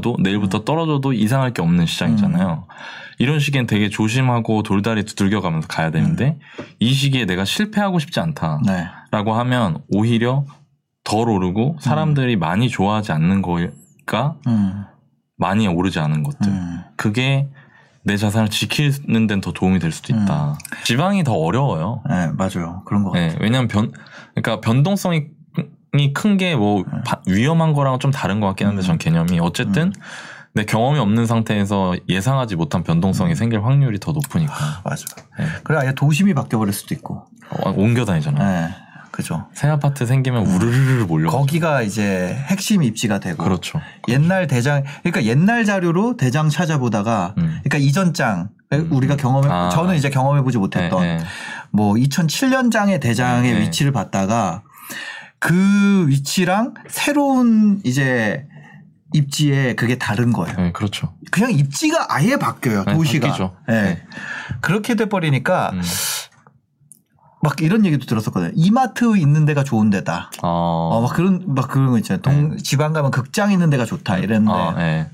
[0.00, 2.66] 올라도 내일부터 떨어져도 이상할 게 없는 시장이잖아요.
[3.18, 6.38] 이런 시기엔 되게 조심하고 돌다리 두들겨가면서 가야 되는데
[6.80, 8.88] 이 시기에 내가 실패하고 싶지 않다라고 네.
[9.12, 10.46] 하면 오히려
[11.04, 14.84] 덜 오르고 사람들이 많이 좋아하지 않는 거가 음.
[15.36, 16.50] 많이 오르지 않은 것들.
[16.50, 16.80] 음.
[16.96, 17.48] 그게
[18.02, 20.58] 내 자산을 지키는 데는 더 도움이 될 수도 있다.
[20.84, 22.02] 지방이 더 어려워요.
[22.08, 22.82] 네, 맞아요.
[22.86, 23.12] 그런 거.
[23.12, 23.92] 네, 왜냐하면 변,
[24.34, 25.26] 그러니까 변동성이
[26.14, 26.84] 큰 게 뭐
[27.26, 28.86] 위험한 거랑 좀 다른 것 같긴 한데 음.
[28.86, 29.92] 전 개념이 어쨌든
[30.52, 34.52] 내 경험이 없는 상태에서 예상하지 못한 변동성이 생길 확률이 더 높으니까
[34.84, 35.04] 맞아.
[35.38, 35.46] 네.
[35.64, 37.24] 그래 아예 도심이 바뀌어버릴 수도 있고.
[37.50, 38.38] 어, 옮겨 다니잖아.
[38.44, 38.74] 네.
[39.10, 39.46] 그죠.
[39.52, 41.30] 새 아파트 생기면 우르르르 몰려.
[41.30, 43.42] 거기가 이제 핵심 입지가 되고.
[43.42, 43.80] 그렇죠.
[44.08, 47.60] 옛날 대장, 그러니까 옛날 자료로 대장 찾아보다가, 음.
[47.64, 49.68] 그러니까 이전 장, 우리가 경험해, 아.
[49.70, 51.24] 저는 이제 경험해보지 못했던, 네, 네.
[51.72, 53.60] 뭐 2007년 장의 대장의 네.
[53.62, 54.62] 위치를 봤다가
[55.40, 58.46] 그 위치랑 새로운 이제
[59.12, 60.54] 입지에 그게 다른 거예요.
[60.56, 61.14] 네, 그렇죠.
[61.32, 62.84] 그냥 입지가 아예 바뀌어요.
[62.84, 63.28] 네, 도시가.
[63.28, 63.56] 바뀌죠.
[63.68, 63.72] 예.
[63.72, 64.06] 네.
[64.60, 65.82] 그렇게 돼 버리니까 음.
[67.42, 68.52] 막 이런 얘기도 들었었거든요.
[68.54, 70.30] 이마트 있는 데가 좋은 데다.
[70.42, 72.20] 어, 어, 막 그런 막 그런 거 있잖아요.
[72.22, 75.10] 동 지방 가면 극장 있는 데가 좋다 이랬는데 아, 네.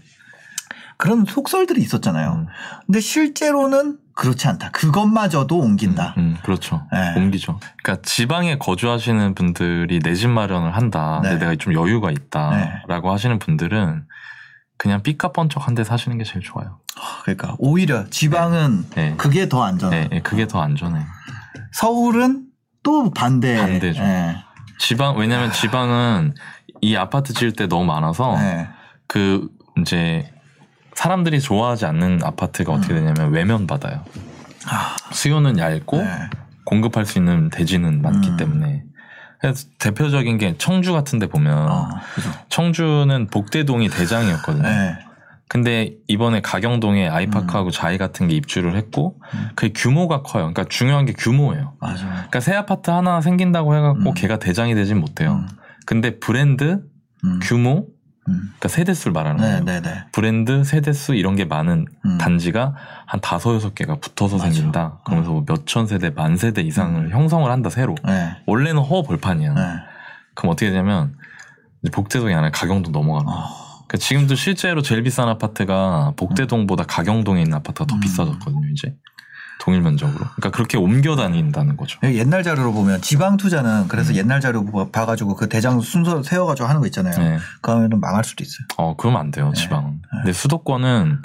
[0.98, 2.32] 그런 속설들이 있었잖아요.
[2.32, 2.46] 음.
[2.86, 4.70] 근데 실제로는 그렇지 않다.
[4.70, 6.14] 그것마저도 옮긴다.
[6.16, 6.82] 음, 그렇죠.
[6.90, 7.14] 네.
[7.16, 7.60] 옮기죠.
[7.82, 11.20] 그러니까 지방에 거주하시는 분들이 내 집 마련을 한다.
[11.22, 11.30] 네.
[11.30, 12.14] 근데 내가 좀 여유가 네.
[12.14, 14.04] 있다라고 하시는 분들은
[14.78, 16.80] 그냥 삐까뻔쩍 한대 사시는 게 제일 좋아요.
[17.22, 19.14] 그러니까 오히려 지방은 네.
[19.16, 19.90] 그게 더 안전.
[19.90, 21.04] 네, 네, 그게 더 안전해.
[21.72, 22.46] 서울은
[22.82, 23.56] 또 반대.
[23.56, 24.02] 반대죠.
[24.02, 24.36] 예.
[24.78, 26.34] 지방 왜냐면 지방은
[26.80, 28.68] 이 아파트 지을 때 너무 많아서 예.
[29.08, 29.48] 그
[29.80, 30.30] 이제
[30.96, 34.02] 사람들이 좋아하지 않는 아파트가 어떻게 되냐면 외면 받아요.
[35.12, 36.08] 수요는 얇고 네.
[36.64, 38.36] 공급할 수 있는 대지는 많기 음.
[38.38, 38.82] 때문에
[39.38, 42.30] 그래서 대표적인 게 청주 같은 데 보면 어, 그죠.
[42.48, 44.66] 청주는 복대동이 대장이었거든요.
[44.66, 44.98] 예.
[45.48, 49.50] 근데 이번에 가경동에 아이파크하고 자이 같은 게 입주를 했고 음.
[49.54, 50.50] 그 규모가 커요.
[50.50, 51.74] 그러니까 중요한 게 규모예요.
[51.78, 52.06] 맞아.
[52.06, 54.14] 그러니까 새 아파트 하나 생긴다고 해갖고 음.
[54.14, 55.34] 걔가 대장이 되진 못해요.
[55.34, 55.48] 음.
[55.84, 56.80] 근데 브랜드,
[57.24, 57.40] 음.
[57.42, 57.95] 규모, 음.
[58.26, 59.64] 그러니까 세대수를 말하는 네, 거예요.
[59.64, 60.04] 네, 네.
[60.12, 62.18] 브랜드, 세대수 이런 게 많은 음.
[62.18, 62.74] 단지가
[63.06, 64.48] 한 다섯 여섯 개가 붙어서 맞아.
[64.48, 64.52] 음.
[64.52, 64.98] 생긴다.
[65.04, 67.94] 그러면서 뭐 몇천 세대, 만 세대 이상을 형성을 한다 새로.
[68.04, 68.36] 네.
[68.46, 69.54] 원래는 허 벌판이야.
[69.54, 69.62] 네.
[70.34, 71.14] 그럼 어떻게 되냐면
[71.82, 73.36] 이제 복대동이 아니라 가경동 넘어가는 거야.
[73.36, 73.66] 어.
[73.86, 78.00] 그러니까 지금도 실제로 제일 비싼 아파트가 복대동보다 가경동에 있는 아파트가 더 음.
[78.00, 78.68] 비싸졌거든요.
[78.72, 78.94] 이제
[79.66, 80.18] 동일 면적으로.
[80.36, 81.98] 그러니까 그렇게 옮겨 다닌다는 거죠.
[82.04, 86.80] 옛날 자료로 보면 지방 투자는 그래서 옛날 자료 봐- 봐가지고 그 대장 순서 세워가지고 하는
[86.80, 87.16] 거 있잖아요.
[87.16, 87.20] 음.
[87.20, 87.38] 네.
[87.62, 88.64] 그러면은 망할 수도 있어요.
[88.76, 90.02] 어, 그러면 안 돼요, 지방은.
[90.08, 91.20] 근데 수도권은,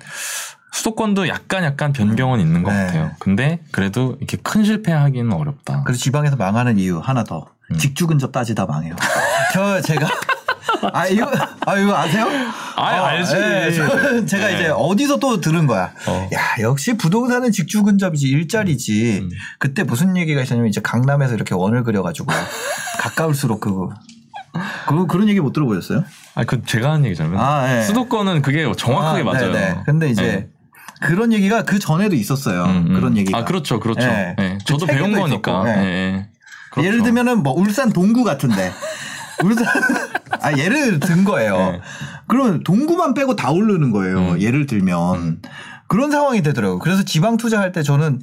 [0.73, 2.85] 수도권도 약간 약간 변경은 있는 것 네.
[2.87, 3.11] 같아요.
[3.19, 5.83] 근데 그래도 이렇게 큰 실패하기는 어렵다.
[5.83, 7.45] 그래서 지방에서 망하는 이유 하나 더.
[7.71, 7.77] 음.
[7.77, 8.95] 직주 근접 따지다 망해요.
[9.53, 10.07] 저 제가
[10.93, 11.31] 아 이거
[11.65, 12.27] 아 이거 아세요?
[12.75, 13.35] 아, 어, 알지.
[13.35, 14.55] 예, 저는 제가 네.
[14.55, 15.91] 이제 어디서 또 들은 거야.
[16.07, 16.29] 어.
[16.33, 19.19] 야 역시 부동산은 직주 근접이지 일자리지.
[19.23, 19.29] 음.
[19.59, 22.27] 그때 무슨 얘기가 있었냐면 이제 강남에서 이렇게 원을 그려가지고
[22.99, 23.89] 가까울수록 그.
[24.87, 26.03] 그 그런 얘기 못 들어보셨어요?
[26.35, 27.39] 아, 그 제가 하는 얘기잖아요.
[27.39, 27.83] 아, 예.
[27.83, 29.53] 수도권은 그게 정확하게 아, 맞아요.
[29.53, 29.83] 네네.
[29.85, 30.49] 근데 이제 네.
[31.01, 32.65] 그런 얘기가 그 전에도 있었어요.
[32.65, 32.93] 음, 음.
[32.93, 33.37] 그런 얘기가.
[33.37, 34.01] 아, 그렇죠, 그렇죠.
[34.07, 34.35] 예.
[34.39, 34.57] 예.
[34.65, 35.63] 저도 그 배운 거니까.
[35.67, 35.71] 예.
[35.71, 36.27] 예, 예.
[36.71, 36.87] 그렇죠.
[36.87, 38.73] 예를 들면은 뭐 울산 동구 같은데
[39.43, 39.65] 울산
[40.41, 41.57] 아 예를 든 거예요.
[41.71, 41.81] 네.
[42.27, 44.33] 그러면 동구만 빼고 다 오르는 거예요.
[44.33, 44.41] 음.
[44.41, 45.41] 예를 들면
[45.87, 46.79] 그런 상황이 되더라고요.
[46.79, 48.21] 그래서 지방 투자할 때 저는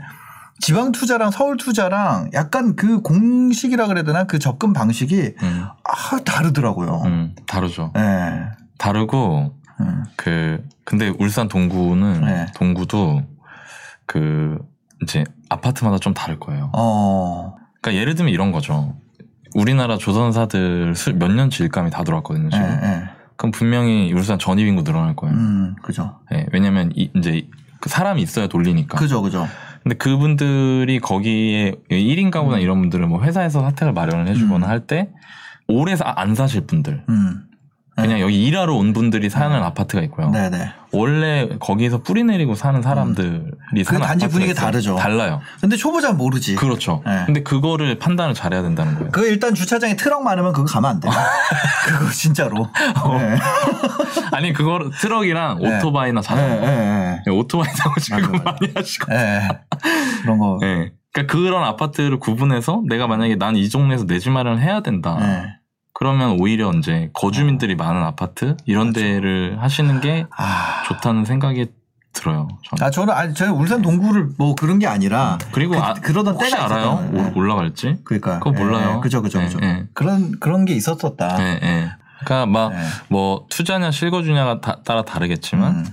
[0.61, 7.03] 지방 투자랑 서울 투자랑 약간 그 공식이라 그래야 되나 그 접근 방식이 음, 아 다르더라고요.
[7.05, 7.93] 음, 다르죠.
[7.97, 8.51] 예.
[8.79, 10.05] 다르고, 음.
[10.17, 12.47] 그, 근데 울산 동구는, 네.
[12.55, 13.23] 동구도
[14.07, 14.59] 그,
[15.03, 16.71] 이제 아파트마다 좀 다를 거예요.
[16.75, 17.55] 어.
[17.81, 18.97] 그러니까 예를 들면 이런 거죠.
[19.55, 22.67] 우리나라 조선사들 몇 년치 일감이 다 들어왔거든요, 예, 지금.
[22.83, 23.03] 예.
[23.37, 25.35] 그럼 분명히 울산 전입 인구 늘어날 거예요.
[25.37, 26.19] 음, 그죠.
[26.33, 27.49] 예, 왜냐면 이, 이제
[27.81, 28.99] 그 사람이 있어야 돌리니까.
[28.99, 29.47] 그죠, 그죠.
[29.83, 32.61] 근데 그분들이 거기에 1인 가구나 음.
[32.61, 34.71] 이런 분들은 뭐 회사에서 사택을 마련을 해주거나 음.
[34.71, 35.11] 할때
[35.69, 37.45] 오래 사- 안 사실 분들 음.
[38.03, 40.31] 그냥 여기 일하러 온 분들이 사는 아파트가 있고요.
[40.31, 40.73] 네네.
[40.93, 43.41] 원래 거기서 뿌리 내리고 사는 사람들이
[43.77, 44.65] 그 사는 단지 아파트가 분위기가 있어요.
[44.67, 44.97] 다르죠.
[44.97, 45.41] 달라요.
[45.61, 46.55] 근데 초보자는 모르지.
[46.57, 47.03] 그렇죠.
[47.05, 47.25] 네.
[47.27, 49.11] 근데 그거를 판단을 잘해야 된다는 거예요.
[49.11, 51.09] 그 일단 주차장에 트럭 많으면 그거 가면 안 돼.
[51.87, 52.69] 그거 진짜로.
[53.19, 53.37] 네.
[54.33, 55.77] 아니 그거 트럭이랑 네.
[55.79, 56.67] 오토바이나 네, 자전거.
[56.67, 58.45] 네, 네, 오토바이 타고 지금 맞아, 맞아.
[58.61, 59.07] 많이 하시고.
[59.13, 59.17] 네.
[59.17, 59.49] 네.
[60.23, 60.59] 그런 거.
[60.61, 60.93] 네.
[61.13, 65.17] 그러니까 그런 아파트를 구분해서 내가 만약에 난 이 동네에서 내 집 마련을 해야 된다.
[65.21, 65.43] 네.
[65.99, 70.85] 그러면 오히려 이제 거주민들이 많은 아파트 이런 데를 하시는 게 아.
[70.87, 71.67] 좋다는 생각이
[72.13, 72.47] 들어요.
[72.69, 72.85] 저는.
[72.87, 76.53] 아 저는 아니 저희 울산 동구를 뭐 그런 게 아니라 그리고 그, 아, 그러던 혹시
[76.53, 77.09] 때가 알아요?
[77.13, 77.21] 네.
[77.21, 77.99] 올- 올라갈지?
[78.05, 78.95] 그러니까 그거 몰라요.
[78.97, 79.59] 예, 그죠 그죠 네, 그죠.
[79.59, 79.85] 네.
[79.93, 81.37] 그런 그런 게 있었었다.
[81.41, 81.91] 예, 예.
[82.25, 82.79] 그러니까 막 네.
[83.09, 85.87] 뭐 투자냐 실거주냐가 다- 따라 다르겠지만 음.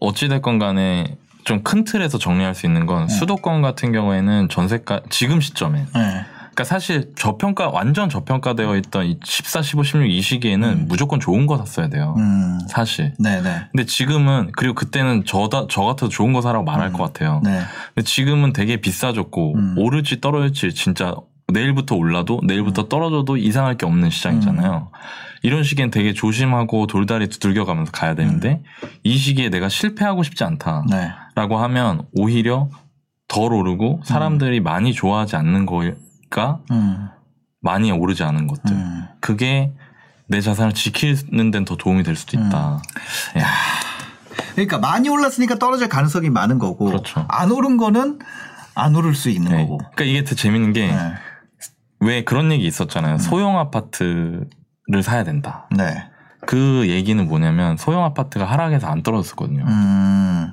[0.00, 3.14] 어찌 됐건 간에 좀 큰 틀에서 정리할 수 있는 건 네.
[3.14, 6.24] 수도권 같은 경우에는 전세가 지금 시점에 네.
[6.54, 10.84] 그러니까 사실 저평가 완전 저평가되어 있던 이 14, 15, 16 이 시기에는 음.
[10.88, 12.14] 무조건 좋은 거 샀어야 돼요.
[12.16, 12.60] 음.
[12.68, 13.12] 사실.
[13.18, 13.66] 네네.
[13.72, 16.92] 근데 지금은 그리고 그때는 저다 저 같아도 좋은 거 사라고 말할 음.
[16.92, 17.40] 것 같아요.
[17.44, 17.60] 네.
[17.94, 19.74] 근데 지금은 되게 비싸졌고 음.
[19.76, 21.16] 오를지 떨어질지 진짜
[21.52, 22.88] 내일부터 올라도 내일부터 음.
[22.88, 24.90] 떨어져도 이상할 게 없는 시장이잖아요.
[25.42, 28.62] 이런 시기엔 되게 조심하고 돌다리 두들겨가면서 가야 되는데
[29.02, 31.12] 이 시기에 내가 실패하고 싶지 않다라고 네.
[31.36, 32.70] 하면 오히려
[33.28, 35.82] 덜 오르고 사람들이 많이 좋아하지 않는 거
[36.30, 37.08] 가 음.
[37.60, 38.74] 많이 오르지 않은 것들.
[38.74, 39.06] 음.
[39.20, 39.72] 그게
[40.28, 42.82] 내 자산을 지키는 데는 더 도움이 될 수도 있다.
[43.36, 43.42] 예.
[44.52, 47.24] 그러니까 많이 올랐으니까 떨어질 가능성이 많은 거고 그렇죠.
[47.28, 48.18] 안 오른 거는
[48.74, 49.58] 안 오를 수 있는 네.
[49.58, 49.78] 거고.
[49.78, 50.90] 그러니까 이게 되게 재밌는 게왜
[52.00, 52.24] 네.
[52.24, 53.18] 그런 얘기 있었잖아요.
[53.18, 54.48] 소형 아파트를
[55.02, 55.68] 사야 된다.
[55.76, 55.84] 네.
[56.46, 59.64] 그 얘기는 뭐냐면 소형 아파트가 하락해서 안 떨어졌거든요.
[59.66, 60.52] 음.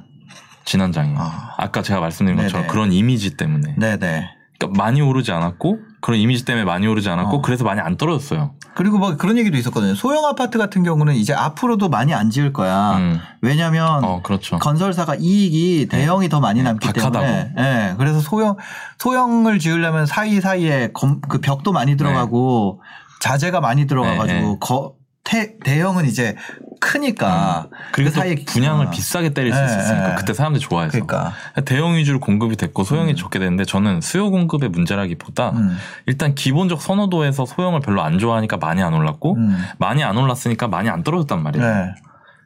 [0.64, 1.16] 지난 장에.
[1.18, 1.56] 아.
[1.58, 2.72] 아까 제가 말씀드린 것처럼 네네.
[2.72, 3.76] 그런 이미지 때문에.
[3.78, 4.30] 네네.
[4.62, 7.42] 그러니까 많이 오르지 않았고 그런 이미지 때문에 많이 오르지 않았고 어.
[7.42, 8.54] 그래서 많이 안 떨어졌어요.
[8.76, 9.96] 그리고 뭐 그런 얘기도 있었거든요.
[9.96, 12.98] 소형 아파트 같은 경우는 이제 앞으로도 많이 안 지을 거야.
[12.98, 13.20] 음.
[13.42, 14.58] 왜냐면 어, 그렇죠.
[14.60, 17.26] 건설사가 이익이 대형이 더 많이 네, 남기 박하다고.
[17.26, 18.56] 때문에 예, 그래서 소형
[19.00, 20.92] 소형을 지으려면 사이 사이에
[21.28, 22.82] 그 벽도 많이 들어가고
[23.20, 24.58] 자재가 많이 들어가가지고 네, 네.
[24.60, 24.94] 거,
[25.24, 26.36] 태- 대형은 이제
[26.82, 28.90] 크니까 그리고 그또 사이에 분양을 아.
[28.90, 30.16] 비싸게 때릴 수 네, 있으니까 네.
[30.16, 31.32] 그때 사람들이 좋아해서 그러니까
[31.64, 33.16] 대형 위주로 공급이 됐고 소형이 음.
[33.16, 38.82] 적게 됐는데 저는 수요 공급의 문제라기보다 음, 일단 기본적 선호도에서 소형을 별로 안 좋아하니까 많이
[38.82, 39.64] 안 올랐고 음.
[39.78, 41.66] 많이 안 올랐으니까 많이 안 떨어졌단 말이에요.
[41.66, 41.96] 네.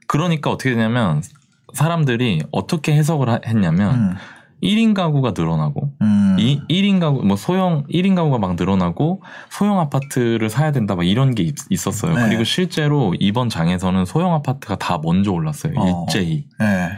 [0.07, 1.23] 그러니까 어떻게 되냐면
[1.73, 4.15] 사람들이 어떻게 해석을 하- 했냐면 음,
[4.63, 6.35] 1인 가구가 늘어나고 음.
[6.39, 11.35] 이 1인 가구 뭐 소형 1인 가구가 막 늘어나고 소형 아파트를 사야 된다 막 이런
[11.35, 12.15] 게 있, 있었어요.
[12.15, 12.27] 네.
[12.27, 15.73] 그리고 실제로 이번 장에서는 소형 아파트가 다 먼저 올랐어요.
[15.77, 16.05] 어.
[16.07, 16.47] 일제히.
[16.59, 16.89] 네.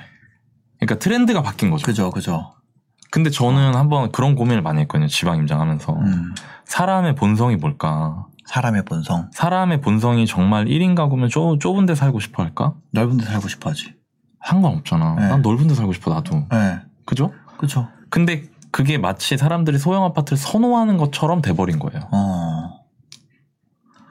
[0.79, 1.85] 그러니까 트렌드가 바뀐 거죠.
[1.85, 2.53] 그죠, 그죠.
[3.09, 5.07] 근데 저는 한번 그런 고민을 많이 했거든요.
[5.07, 6.33] 지방 임장하면서 음,
[6.65, 8.25] 사람의 본성이 뭘까?
[8.45, 9.29] 사람의 본성.
[9.33, 12.75] 사람의 본성이 정말 1인 가구면 좁, 좁은 데 살고 싶어 할까?
[12.91, 13.93] 넓은 데 살고 싶어 하지.
[14.45, 15.15] 상관없잖아.
[15.15, 15.27] 네.
[15.27, 16.45] 난 넓은 데 살고 싶어 나도.
[16.51, 16.79] 네.
[17.05, 17.31] 그죠?
[17.57, 17.87] 그죠.
[18.09, 22.07] 근데 그게 마치 사람들이 소형 아파트를 선호하는 것처럼 돼버린 거예요.
[22.11, 22.77] 어.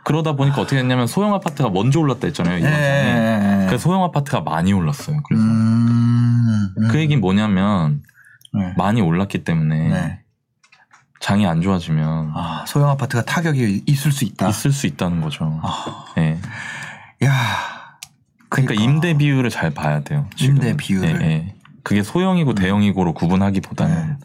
[0.05, 2.59] 그러다 보니까 어떻게 됐냐면 소형 아파트가 먼저 올랐다 했잖아요.
[2.59, 3.65] 이번 예.
[3.67, 5.21] 그래서 소형 아파트가 많이 올랐어요.
[5.25, 6.89] 그래서 음, 음.
[6.89, 8.03] 그 얘기는 뭐냐면
[8.55, 8.73] 네.
[8.77, 10.21] 많이 올랐기 때문에 네.
[11.21, 14.49] 장이 안 좋아지면 아, 소형 아파트가 타격이 있을 수 있다.
[14.49, 15.61] 있을 수 있다는 거죠.
[15.63, 16.39] 아, 예.
[17.25, 17.33] 야.
[18.49, 20.29] 그러니까, 임대 비율을 잘 봐야 돼요.
[20.37, 20.57] 지금은.
[20.57, 21.23] 임대 비율을.
[21.23, 21.56] 예, 예.
[21.87, 24.17] 그게 소형이고 대형이고로 구분하기보다는 네.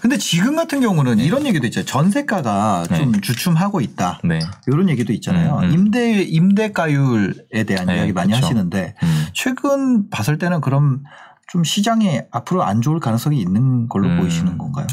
[0.00, 1.84] 근데 지금 같은 경우는 이런 얘기도 있잖아요.
[1.84, 2.96] 전세가가 네.
[2.96, 4.20] 좀 주춤하고 있다.
[4.22, 4.38] 네.
[4.68, 5.58] 이런 얘기도 있잖아요.
[5.58, 5.72] 음, 음.
[5.72, 8.46] 임대 임대가율에 대한 네, 이야기 많이 그쵸.
[8.46, 9.26] 하시는데 음.
[9.32, 11.02] 최근 봤을 때는 그럼
[11.48, 14.20] 좀 시장이 앞으로 안 좋을 가능성이 있는 걸로 음.
[14.20, 14.86] 보이시는 건가요?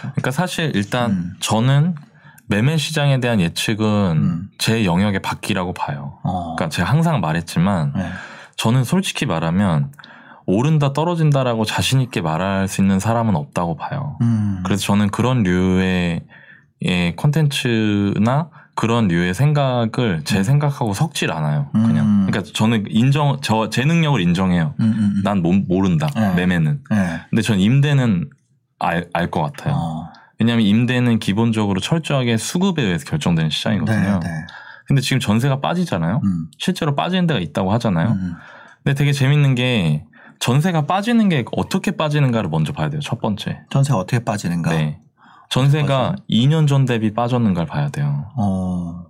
[0.00, 1.34] 그러니까 사실 일단 음.
[1.40, 1.96] 저는
[2.46, 4.48] 매매 시장에 대한 예측은 음.
[4.58, 6.20] 제 영역의 밖이라고 봐요.
[6.22, 6.54] 어.
[6.54, 8.12] 그러니까 제가 항상 말했지만 네.
[8.56, 9.90] 저는 솔직히 말하면
[10.46, 14.18] 오른다 떨어진다라고 자신 있게 말할 수 있는 사람은 없다고 봐요.
[14.22, 14.60] 음.
[14.64, 16.22] 그래서 저는 그런 류의
[16.86, 21.70] 예, 콘텐츠나 그런 류의 생각을 제 생각하고 섞질 않아요.
[21.72, 22.06] 그냥.
[22.06, 22.26] 음.
[22.26, 24.74] 그러니까 저는 인정 저 제 능력을 인정해요.
[24.80, 25.22] 음, 음, 음.
[25.22, 26.08] 난 모, 모른다.
[26.14, 26.34] 네.
[26.34, 26.80] 매매는.
[26.90, 27.20] 네.
[27.30, 28.28] 근데 전 임대는
[28.80, 29.74] 알 알 것 같아요.
[29.76, 30.08] 어.
[30.40, 34.18] 왜냐하면 임대는 기본적으로 철저하게 수급에 의해서 결정되는 시장이거든요.
[34.18, 34.46] 네, 네.
[34.86, 36.20] 근데 지금 전세가 빠지잖아요.
[36.24, 36.48] 음.
[36.58, 38.08] 실제로 빠지는 데가 있다고 하잖아요.
[38.10, 38.34] 음.
[38.82, 40.04] 근데 되게 재밌는 게
[40.40, 43.00] 전세가 빠지는 게 어떻게 빠지는가를 먼저 봐야 돼요.
[43.00, 43.60] 첫 번째.
[43.70, 44.70] 전세가 어떻게 빠지는가?
[44.70, 45.00] 네.
[45.50, 46.16] 전세가 맞아요.
[46.30, 48.26] 2년 전 대비 빠졌는가를 봐야 돼요.
[48.36, 49.04] 어.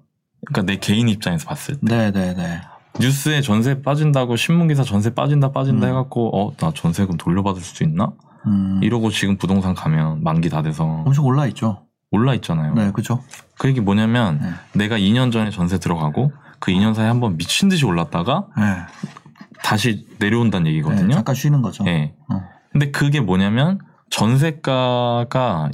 [0.47, 1.81] 그러니까 내 개인 입장에서 봤을 때.
[1.83, 2.61] 네, 네, 네.
[3.01, 5.91] 뉴스에 전세 빠진다고 신문기사 전세 빠진다 빠진다 음.
[5.91, 8.13] 해갖고 어 나 전세금 돌려받을 수도 있나?
[8.47, 8.79] 음.
[8.83, 11.81] 이러고 지금 부동산 가면 만기 다 돼서 엄청 올라 있죠.
[12.13, 12.75] 올라 있잖아요.
[12.75, 13.21] 네, 그죠.
[13.59, 14.51] 그 얘기 뭐냐면 네.
[14.75, 18.63] 내가 2년 전에 전세 들어가고 그 2년 사이에 한번 미친 듯이 올랐다가 네.
[19.65, 21.15] 다시 내려온다는 네, 얘기거든요.
[21.15, 21.85] 잠깐 쉬는 거죠.
[21.87, 22.15] 예.
[22.31, 22.43] 어.
[22.71, 23.79] 근데 그게 뭐냐면
[24.11, 25.71] 전세가가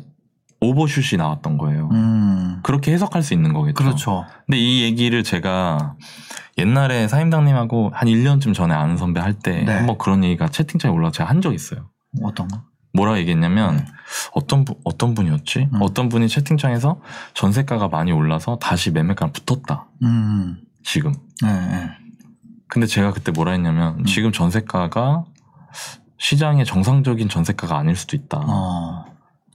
[0.60, 1.88] 오버슛이 나왔던 거예요.
[1.92, 2.60] 음.
[2.62, 3.74] 그렇게 해석할 수 있는 거겠죠.
[3.74, 4.24] 그렇죠.
[4.46, 5.96] 근데 이 얘기를 제가
[6.58, 9.72] 옛날에 사임당님하고 한 1년쯤 전에 아는 선배 할때 네.
[9.72, 11.88] 한번 그런 얘기가 채팅창에 올라와 제가 한 적 있어요.
[12.22, 12.62] 어떤 거?
[12.92, 13.84] 뭐라 얘기했냐면 네.
[14.32, 15.68] 어떤 분 어떤 분이었지?
[15.72, 15.78] 음.
[15.80, 17.00] 어떤 분이 채팅창에서
[17.34, 19.88] 전세가가 많이 올라서 다시 매매가랑 붙었다.
[20.02, 20.58] 음.
[20.84, 21.12] 지금.
[21.42, 21.90] 네, 네.
[22.70, 24.04] 근데 제가 그때 뭐라 했냐면 음.
[24.04, 25.24] 지금 전세가가
[26.18, 28.40] 시장의 정상적인 전세가가 아닐 수도 있다.
[28.46, 29.04] 어.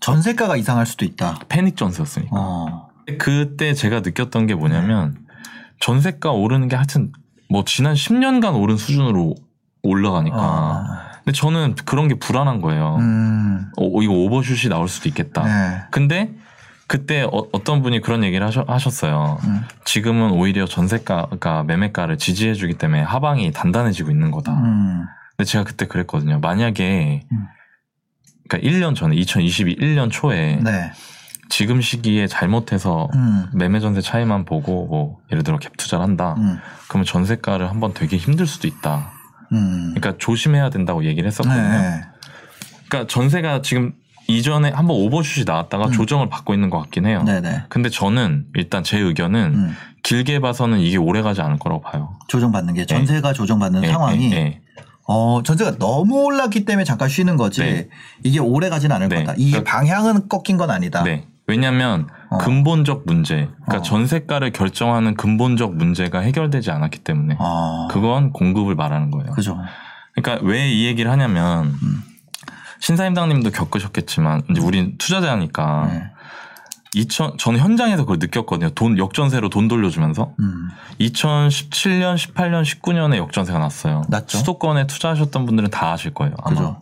[0.01, 1.39] 전세가가 이상할 수도 있다.
[1.47, 2.35] 패닉 전세였으니까.
[2.35, 2.89] 어.
[3.17, 5.17] 그때 제가 느꼈던 게 뭐냐면
[5.79, 7.11] 전세가 오르는 게 하여튼
[7.49, 9.35] 뭐 지난 10년간 오른 수준으로
[9.83, 10.37] 올라가니까.
[10.37, 10.83] 어.
[11.23, 12.97] 근데 저는 그런 게 불안한 거예요.
[12.99, 13.71] 음.
[13.77, 15.43] 어, 이거 오버슛이 나올 수도 있겠다.
[15.43, 15.81] 네.
[15.91, 16.35] 근데
[16.87, 19.39] 그때 어, 떤 분이 그런 얘기를 하셨, 하셨 어요.
[19.43, 19.63] 음.
[19.85, 24.53] 지금은 오히려 전세가가 매매가를 지지해주기 때문에 하방이 단단해지고 있는 거다.
[24.53, 25.05] 음.
[25.35, 26.39] 근데 제가 그때 그랬거든요.
[26.39, 27.47] 만약에 음.
[28.47, 30.91] 그러니까 1년 전에 2021년 초에 네.
[31.49, 33.47] 지금 시기에 잘못해서 음.
[33.53, 36.35] 매매 전세 차이만 보고 뭐 예를 들어 갭 투자를 한다.
[36.37, 36.59] 음.
[36.87, 39.11] 그러면 전세가를 한번 되게 힘들 수도 있다.
[39.51, 39.93] 음.
[39.95, 41.67] 그러니까 조심해야 된다고 얘기를 했었거든요.
[41.67, 42.01] 네.
[42.87, 43.93] 그러니까 전세가 지금
[44.27, 45.91] 이전에 한번 오버슛이 나왔다가 음.
[45.91, 47.23] 조정을 받고 있는 것 같긴 해요.
[47.25, 47.63] 네네.
[47.69, 49.75] 근데 저는 일단 제 의견은 음.
[50.03, 52.17] 길게 봐서는 이게 오래 가지 않을 거라고 봐요.
[52.27, 54.61] 조정받는 게 전세가 조정받는 예, 상황이 예, 예.
[55.07, 57.89] 어 전세가 너무 올랐기 때문에 잠깐 쉬는 거지 네.
[58.23, 59.17] 이게 오래 가진 않을 네.
[59.17, 59.33] 거다.
[59.37, 61.03] 이게 그러니까- 방향은 꺾인 건 아니다.
[61.03, 61.25] 네.
[61.47, 62.39] 왜냐하면 어.
[62.39, 63.81] 근본적 문제, 그러니까 어.
[63.83, 67.87] 전세가를 결정하는 근본적 문제가 해결되지 않았기 때문에 어.
[67.91, 69.31] 그건 공급을 말하는 거예요.
[69.33, 69.55] 그죠.
[70.15, 72.01] 그러니까 왜 이 얘기를 하냐면 음.
[72.85, 76.03] 신사임당님도 겪으셨겠지만 이제 우린 투자자니까 네.
[76.93, 78.69] 2000 저는 현장에서 그걸 느꼈거든요.
[78.75, 80.69] 돈 역전세로 돈 돌려주면서 음.
[81.01, 84.03] 2017년, 18년, 19년에 역전세가 났어요.
[84.09, 84.37] 났죠.
[84.37, 86.35] 수도권에 투자하셨던 분들은 다 아실 거예요.
[86.43, 86.55] 아마.
[86.55, 86.81] 그죠.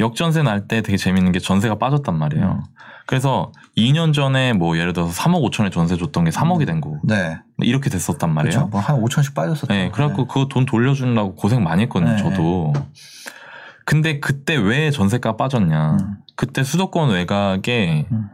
[0.00, 2.44] 역전세 날 때 되게 재밌는 게 전세가 빠졌단 말이에요.
[2.44, 2.62] 음.
[3.06, 7.38] 그래서 2년 전에 뭐 예를 들어서 3억 5천에 전세 줬던 게 3억이 된 거고 네.
[7.62, 8.50] 이렇게 됐었단 말이에요.
[8.50, 8.66] 그렇죠.
[8.68, 9.72] 뭐한 5천씩 빠졌었죠.
[9.72, 12.72] 네, 그래갖고 그거 돈 돌려주려고 고생 많이 했거든요, 네, 저도.
[13.86, 15.92] 근데 그때 왜 전세가 빠졌냐.
[15.92, 16.16] 음.
[16.34, 18.28] 그때 수도권 외곽에 음.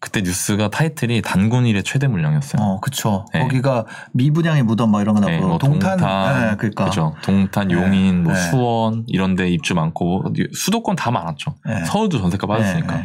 [0.00, 2.62] 그때 뉴스가 타이틀이 단군 일의 최대 물량이었어요.
[2.62, 3.26] 어, 그쵸.
[3.34, 3.40] 네.
[3.40, 6.84] 거기가 미분양의 무덤 뭐 이런 거 나오고 네, 뭐 동탄, 동탄, 네, 그러니까.
[6.86, 7.14] 그죠.
[7.22, 8.40] 동탄, 네, 용인, 뭐 네.
[8.40, 11.54] 수원 이런 데 입주 많고 수도권 다 많았죠.
[11.66, 11.84] 네.
[11.84, 13.02] 서울도 전세가 빠졌으니까.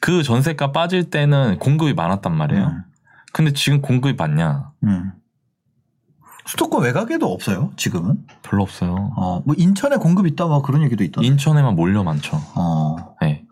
[0.00, 2.64] 그 전세가 빠질 때는 공급이 많았단 말이에요.
[2.64, 2.82] 음.
[3.32, 4.70] 근데 지금 공급이 많냐?
[4.84, 5.12] 음.
[6.48, 7.72] 수도권 외곽에도 없어요.
[7.76, 8.24] 지금은.
[8.42, 9.12] 별로 없어요.
[9.16, 11.26] 어, 뭐 인천에 공급 있다 뭐 그런 얘기도 있던데.
[11.26, 12.40] 인천에만 몰려 많죠.
[12.54, 12.96] 어.
[13.20, 13.44] 네.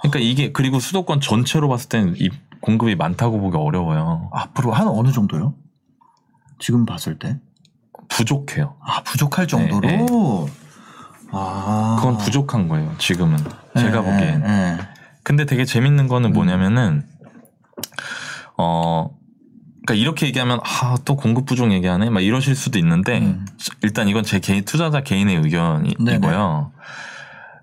[0.00, 2.30] 그러니까 이게 그리고 수도권 전체로 봤을 때는 이
[2.62, 4.30] 공급이 많다고 보기 어려워요.
[4.32, 5.54] 앞으로 한 어느 정도요?
[6.58, 7.38] 지금 봤을 때?
[8.08, 8.76] 부족해요.
[8.80, 9.80] 아, 부족할 정도로?
[9.86, 10.06] 네,
[11.30, 11.96] 아.
[12.00, 12.94] 그건 부족한 거예요.
[12.96, 13.36] 지금은
[13.76, 14.40] 제가 네, 보기엔.
[14.40, 14.78] 네, 네.
[15.22, 16.08] 근데 되게 재밌는 음.
[16.08, 17.06] 거는 뭐냐면은
[18.56, 19.10] 어
[19.88, 23.46] 그러니까 이렇게 얘기하면 아 또 공급 부족 얘기하네 막 이러실 수도 있는데 음.
[23.82, 26.72] 일단 이건 제 개인 투자자 개인의 의견이고요.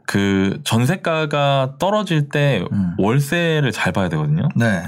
[0.08, 2.94] 그 전세가가 떨어질 때 음.
[2.98, 4.50] 월세를 잘 봐야 되거든요.
[4.56, 4.84] 네.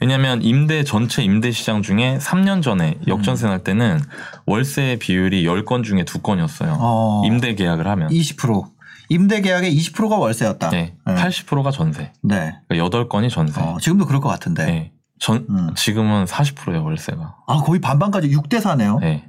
[0.00, 3.04] 왜냐하면 임대 전체 임대 시장 중에 3년 전에 음.
[3.08, 4.00] 역전세 날 때는
[4.46, 6.76] 월세 비율이 10건 중에 2건이었어요.
[6.78, 7.22] 어.
[7.26, 8.08] 임대 계약을 하면.
[8.10, 8.64] 20%.
[9.10, 10.70] 임대 계약의 20%가 월세였다.
[10.70, 10.94] 네.
[11.06, 11.14] 네.
[11.14, 12.12] 80%가 전세.
[12.22, 12.54] 네.
[12.68, 13.60] 그러니까 8건이 전세.
[13.60, 14.64] 어, 지금도 그럴 것 같은데.
[14.64, 14.93] 네.
[15.18, 15.70] 전 음.
[15.74, 17.36] 지금은 40%예요, 월세가.
[17.46, 19.00] 아, 거의 반반까지 6대 4네요.
[19.00, 19.24] 네.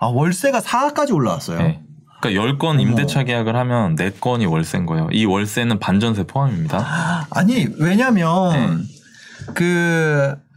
[0.00, 1.58] 아, 월세가 4까지 올라왔어요.
[1.58, 1.82] 네.
[2.20, 2.80] 그러니까 10건 어머.
[2.80, 5.08] 임대차 계약을 하면 4건이 월세인 거예요.
[5.12, 7.26] 이 월세는 반전세 포함입니다.
[7.30, 9.52] 아니, 왜냐면 네.
[9.54, 10.47] 그 매-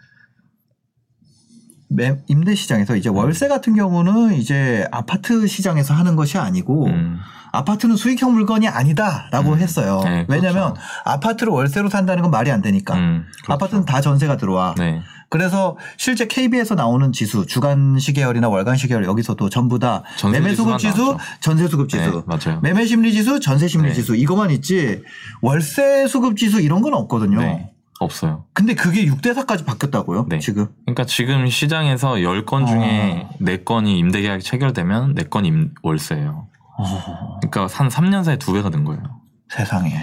[2.27, 7.19] 임대 시장에서 이제 월세 같은 경우는 이제 아파트 시장에서 하는 것이 아니고 음.
[7.51, 9.59] 아파트는 수익형 물건이 아니다라고 음.
[9.59, 10.01] 했어요.
[10.03, 10.81] 네, 왜냐하면 그렇죠.
[11.03, 12.95] 아파트를 월세로 산다는 건 말이 안 되니까.
[12.95, 13.53] 음, 그렇죠.
[13.53, 14.73] 아파트는 다 전세가 들어와.
[14.77, 15.01] 네.
[15.29, 21.01] 그래서 실제 KB에서 나오는 지수, 주간시 계열이나 월간시 계열 여기서도 전부 다 매매 수급 지수,
[21.01, 21.17] 나왔죠.
[21.39, 22.59] 전세 수급 네, 지수, 맞아요.
[22.61, 23.93] 매매 심리 지수, 전세 심리 네.
[23.93, 25.01] 지수 이거만 있지
[25.41, 27.69] 월세 수급 지수 이런 건 없거든요.
[28.01, 28.05] 네.
[28.05, 28.45] 없어요.
[28.53, 30.25] 근데 그게 6대 4까지 바뀌었다고요?
[30.29, 30.39] 네.
[30.39, 30.67] 지금.
[30.85, 33.37] 그러니까 지금 시장에서 10건 중에 어.
[33.39, 36.47] 4건이 임대 계약이 체결되면 4건이 임- 월세예요.
[36.77, 39.01] 어, 그러니까 한 3년 사이에 두 배가 된 거예요.
[39.49, 39.93] 세상에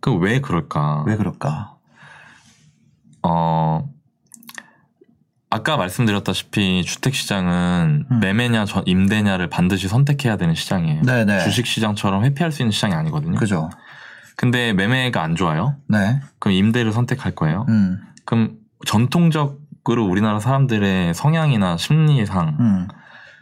[0.00, 1.02] 그 왜 그럴까?
[1.06, 1.74] 왜 그럴까?
[3.24, 3.88] 어,
[5.50, 8.20] 아까 말씀드렸다시피 주택 시장은 음.
[8.20, 11.02] 매매냐 전- 임대냐를 반드시 선택해야 되는 시장이에요.
[11.02, 11.40] 네네.
[11.44, 13.36] 주식 시장처럼 회피할 수 있는 시장이 아니거든요.
[13.38, 13.70] 그죠?
[14.38, 15.76] 근데 매매가 안 좋아요?
[15.88, 16.20] 네.
[16.38, 17.66] 그럼 임대를 선택할 거예요.
[17.68, 18.00] 음.
[18.24, 22.88] 그럼 전통적 전체적으로 우리나라 사람들의 성향이나 심리상 음.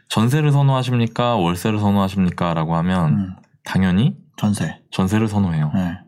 [0.09, 3.37] 전세를 선호하십니까 월세를 선호하십니까 라고 하면 음.
[3.65, 4.81] 당연히 전세.
[4.93, 5.73] 전세를 선호해요.
[5.75, 5.99] 네.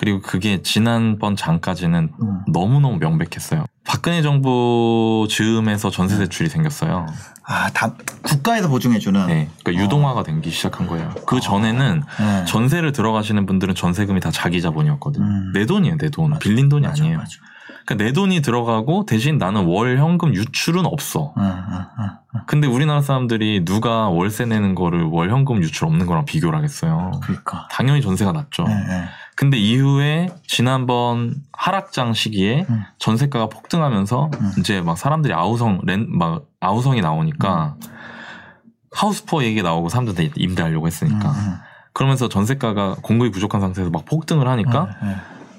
[0.00, 2.40] 그리고 그게 지난번 장까지는 음.
[2.50, 3.66] 너무너무 명백했어요.
[3.86, 7.04] 박근혜 정부 즈음에서 전세 대출이 생겼어요.
[7.44, 7.92] 아, 다
[8.22, 9.26] 국가에서 보증해주는.
[9.26, 9.50] 네.
[9.62, 11.10] 그러니까 유동화가 되기 시작한 거예요.
[11.26, 12.44] 그 전에는 네.
[12.46, 15.20] 전세를 들어가시는 분들은 전세금이 다 자기 자본이었거든.
[15.20, 15.52] 음.
[15.52, 16.38] 내 돈이에요, 내 돈.
[16.38, 17.18] 빌린 돈이 맞아, 아니에요.
[17.18, 17.36] 맞아.
[17.84, 21.34] 그러니까 내 돈이 들어가고 대신 나는 월 현금 유출은 없어.
[21.36, 22.40] 응, 응, 응.
[22.46, 27.10] 근데 우리나라 사람들이 누가 월세 내는 거를 월 현금 유출 없는 거랑 비교를 하겠어요.
[27.22, 27.68] 그러니까.
[27.70, 28.62] 당연히 전세가 낫죠.
[28.64, 29.04] 네, 네.
[29.40, 32.82] 근데 이후에 지난번 하락장 시기에 음.
[32.98, 34.52] 전세가가 폭등하면서 음.
[34.58, 37.76] 이제 막 사람들이 아우성 렌 막 아우성이 나오니까
[38.92, 41.54] 하우스포 얘기 나오고 사람들 다 임대하려고 했으니까 음,
[41.94, 45.16] 그러면서 전세가가 공급이 부족한 상태에서 막 폭등을 하니까 네, 네.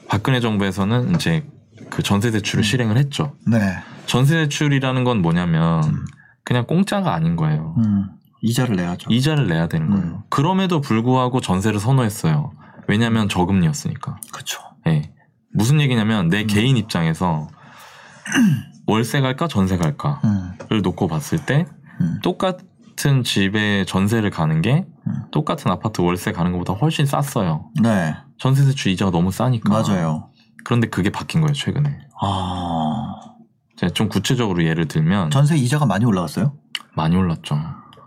[0.08, 1.44] 박근혜 정부에서는 이제
[1.90, 3.34] 그 전세 대출을 실행을 했죠.
[3.48, 3.58] 네.
[4.06, 6.06] 전세 대출이라는 건 뭐냐면 음.
[6.44, 7.74] 그냥 공짜가 아닌 거예요.
[7.80, 8.10] 음.
[8.44, 9.10] 이자를 내야죠.
[9.10, 10.06] 이자를 내야 되는 거예요.
[10.06, 10.18] 음.
[10.30, 12.52] 그럼에도 불구하고 전세를 선호했어요.
[12.92, 14.18] 왜냐하면 저금리였으니까.
[14.34, 14.60] 그쵸.
[14.86, 15.14] 예.
[15.54, 16.30] 무슨 얘기냐면 음.
[16.30, 17.48] 내 개인 입장에서
[18.86, 20.82] 월세 갈까 전세 갈까를 음.
[20.84, 21.66] 놓고 봤을 때
[22.02, 22.20] 음.
[22.22, 25.14] 똑같은 집에 전세를 가는 게 음.
[25.32, 27.70] 똑같은 아파트 월세 가는 것보다 훨씬 쌌어요.
[27.82, 28.14] 네.
[28.38, 29.70] 전세 대출 이자가 너무 싸니까.
[29.70, 30.30] 맞아요.
[30.66, 31.98] 그런데 그게 바뀐 거예요 최근에.
[32.22, 33.16] 아.
[33.78, 36.58] 제가 좀 구체적으로 예를 들면 전세 이자가 많이 올라갔어요?
[36.94, 37.58] 많이 올랐죠.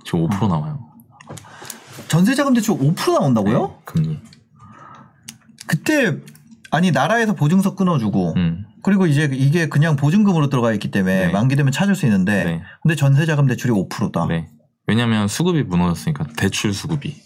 [0.04, 0.48] 지금 5% 음.
[0.48, 0.78] 나와요.
[2.08, 3.66] 전세 자금 대출 5% 나온다고요?
[3.66, 4.20] 네, 금리.
[5.66, 6.16] 그때
[6.70, 8.64] 아니 나라에서 보증서 끊어주고 음.
[8.82, 11.32] 그리고 이제 이게 그냥 보증금으로 들어가 있기 때문에 네.
[11.32, 12.62] 만기되면 찾을 수 있는데 네.
[12.82, 14.26] 근데 전세 자금 대출이 5%다.
[14.28, 14.48] 네.
[14.86, 17.16] 왜냐하면 수급이 무너졌으니까 대출 수급이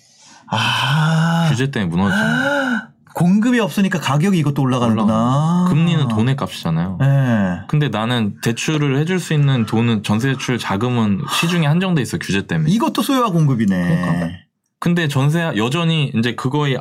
[0.47, 1.49] 아.
[1.50, 2.88] 규제 때문에 무너졌잖아요.
[3.14, 5.66] 공급이 없으니까 가격이 이것도 올라가는구나.
[5.68, 6.99] 금리는 돈의 값이잖아요.
[7.00, 7.61] 네.
[7.66, 12.71] 근데 나는 대출을 해줄 수 있는 돈은 전세 대출 자금은 시중에 한정돼 있어 규제 때문에.
[12.71, 13.76] 이것도 소요와 공급이네.
[13.76, 14.37] 그러니까.
[14.80, 16.76] 근데 전세 여전히 이제 그거에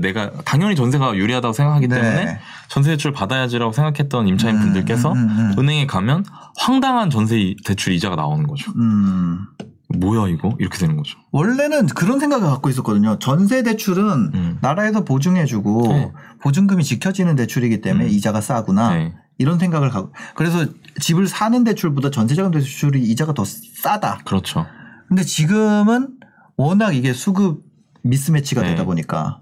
[0.00, 2.00] 내가 당연히 전세가 유리하다고 생각하기 네.
[2.00, 2.38] 때문에
[2.68, 5.54] 전세 대출 받아야지라고 생각했던 임차인 음, 분들께서 음, 음, 음.
[5.58, 6.24] 은행에 가면
[6.58, 8.70] 황당한 전세 이- 대출 이자가 나오는 거죠.
[8.76, 9.40] 음.
[9.98, 11.18] 뭐야 이거 이렇게 되는 거죠.
[11.32, 13.18] 원래는 그런 생각을 갖고 있었거든요.
[13.18, 14.04] 전세 대출은
[14.34, 14.58] 음.
[14.60, 16.12] 나라에서 보증해주고 네.
[16.42, 18.10] 보증금이 지켜지는 대출이기 때문에 음.
[18.10, 18.94] 이자가 싸구나.
[18.94, 19.14] 네.
[19.38, 20.66] 이런 생각을 갖고 그래서
[21.00, 24.18] 집을 사는 대출보다 전세자금 대출이 이자가 더 싸다.
[24.24, 24.66] 그렇죠.
[25.08, 26.10] 근데 지금은
[26.60, 27.62] 워낙 이게 수급
[28.02, 28.68] 미스매치가 네.
[28.68, 29.40] 되다 보니까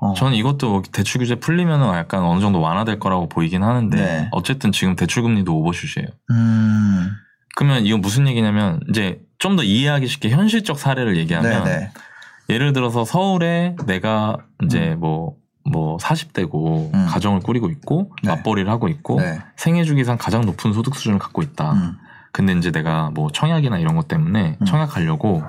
[0.00, 0.14] 어.
[0.14, 4.28] 저는 이것도 대출 규제 풀리면은 약간 어느 정도 완화될 거라고 보이긴 하는데 네.
[4.32, 6.08] 어쨌든 지금 대출 금리도 오버슛이에요.
[6.30, 7.10] 음.
[7.54, 11.90] 그러면 이건 무슨 얘기냐면 이제 좀 더 이해하기 쉽게 현실적 사례를 얘기하면 네네.
[12.48, 17.06] 예를 들어서 서울에 내가 이제 뭐, 뭐 40대고 음.
[17.08, 18.30] 가정을 꾸리고 있고 네.
[18.30, 19.40] 맞벌이를 하고 있고 네.
[19.56, 21.72] 생애 주기상 가장 높은 소득 수준을 갖고 있다.
[21.72, 21.96] 음.
[22.32, 24.64] 근데 이제 내가 뭐 청약이나 이런 것 때문에 음.
[24.64, 25.42] 청약하려고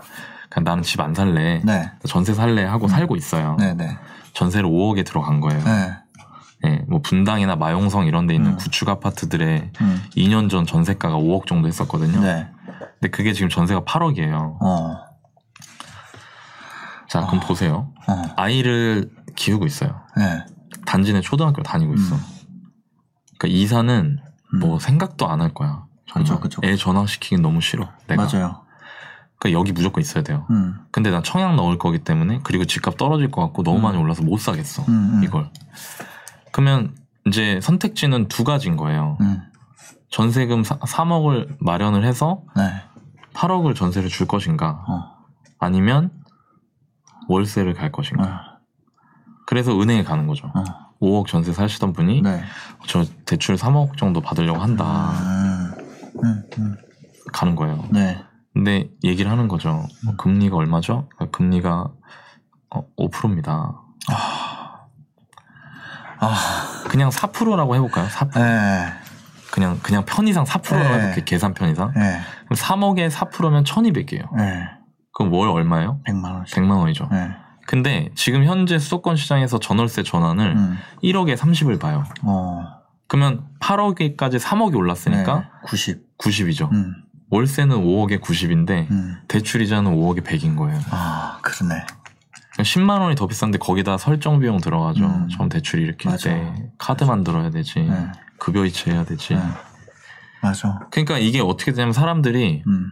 [0.53, 1.61] 그냥 나는 집 안 살래.
[1.65, 1.91] 네.
[2.07, 3.57] 전세 살래 하고 살고 있어요.
[3.59, 3.97] 네네.
[4.33, 5.63] 전세를 5억에 들어간 거예요.
[5.63, 5.93] 네.
[6.65, 8.55] 예, 뭐 분당이나 마용성 이런 데 있는 음.
[8.57, 10.03] 구축 아파트들의 음.
[10.15, 12.21] 2년 전 전세가가 5억 정도 했었거든요.
[12.21, 12.47] 네.
[12.99, 14.57] 근데 그게 지금 전세가 8억이에요.
[14.61, 14.97] 어.
[17.09, 17.47] 자, 그럼 아.
[17.47, 17.91] 보세요.
[18.07, 18.21] 어.
[18.37, 20.01] 아이를 키우고 있어요.
[20.15, 20.45] 네.
[20.85, 22.15] 단지 내 초등학교 다니고 있어.
[22.15, 22.21] 음.
[23.37, 24.19] 그러니까 이사는
[24.53, 24.59] 음.
[24.59, 25.83] 뭐 생각도 안 할 거야.
[26.07, 26.23] 정말.
[26.23, 26.61] 그쵸, 그쵸.
[26.63, 27.89] 애 전학시키긴 너무 싫어.
[28.07, 28.25] 내가.
[28.25, 28.61] 맞아요.
[29.43, 30.45] 그러니까 여기 무조건 있어야 돼요.
[30.51, 30.79] 음.
[30.89, 33.81] 근데 난 청약 넣을 거기 때문에 그리고 집값 떨어질 것 같고 너무 음.
[33.81, 34.83] 많이 올라서 못 사겠어.
[34.83, 35.23] 음, 음.
[35.23, 35.49] 이걸.
[36.53, 36.95] 그러면
[37.27, 39.17] 이제 선택지는 두 가지인 거예요.
[39.19, 39.41] 음.
[40.11, 42.71] 전세금 사, 3억을 마련을 해서 네.
[43.33, 45.25] 8억을 전세를 줄 것인가 어.
[45.59, 46.11] 아니면
[47.27, 48.23] 월세를 갈 것인가.
[48.23, 48.39] 어.
[49.45, 50.51] 그래서 은행에 가는 거죠.
[50.55, 50.63] 어.
[51.01, 52.43] 5억 전세 사시던 분이 네.
[52.87, 55.11] 저 대출 3억 정도 받으려고 한다.
[55.19, 55.73] 음.
[56.23, 56.43] 음.
[56.59, 56.77] 음.
[57.33, 57.83] 가는 거예요.
[57.91, 58.23] 네.
[58.53, 59.87] 근데 얘기를 하는 거죠.
[60.03, 60.09] 음.
[60.09, 61.09] 어, 금리가 얼마죠?
[61.17, 61.91] 아, 금리가
[62.69, 63.81] 어, 5%입니다.
[64.09, 64.87] 아.
[66.87, 68.07] 그냥 4%라고 해볼까요?
[68.07, 68.33] 4%.
[68.35, 68.93] 네.
[69.51, 70.93] 그냥 그냥 편의상 4%라고 네.
[70.95, 71.25] 해볼게요.
[71.25, 71.93] 계산 편의상.
[71.95, 72.19] 네.
[72.45, 74.35] 그럼 3억에 4%면 1,200이에요.
[74.35, 74.63] 네.
[75.11, 75.99] 그럼 월 얼마예요?
[76.07, 76.57] 100만 원씩.
[76.57, 77.07] 100만 원이죠.
[77.11, 77.31] 네.
[77.65, 80.77] 근데 지금 현재 수도권 시장에서 전월세 전환을 음.
[81.03, 82.03] 1억에 30을 봐요.
[82.23, 82.63] 어.
[83.07, 85.45] 그러면 8억에까지 3억이 올랐으니까 네.
[85.65, 86.17] 90.
[86.17, 86.71] 90이죠.
[86.71, 86.95] 음.
[87.33, 89.17] 월세는 5억에 90인데 음.
[89.27, 90.79] 대출 이자는 5억에 100인 거예요.
[90.91, 91.83] 아, 그러네.
[92.59, 95.03] 10만 원이 더 비싼데 거기다 설정 비용 들어가죠.
[95.03, 95.27] 음.
[95.29, 96.29] 처음 대출 일으킬 맞아.
[96.29, 97.79] 때 카드 만들어야 되지.
[97.79, 98.11] 네.
[98.37, 99.33] 급여 이체해야 되지.
[99.33, 99.41] 네.
[100.43, 100.81] 맞아.
[100.91, 102.91] 그러니까 이게 어떻게 되냐면 사람들이 음.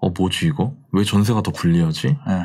[0.00, 0.72] 어 뭐지 이거?
[0.92, 2.06] 왜 전세가 더 불리하지?
[2.26, 2.42] 네.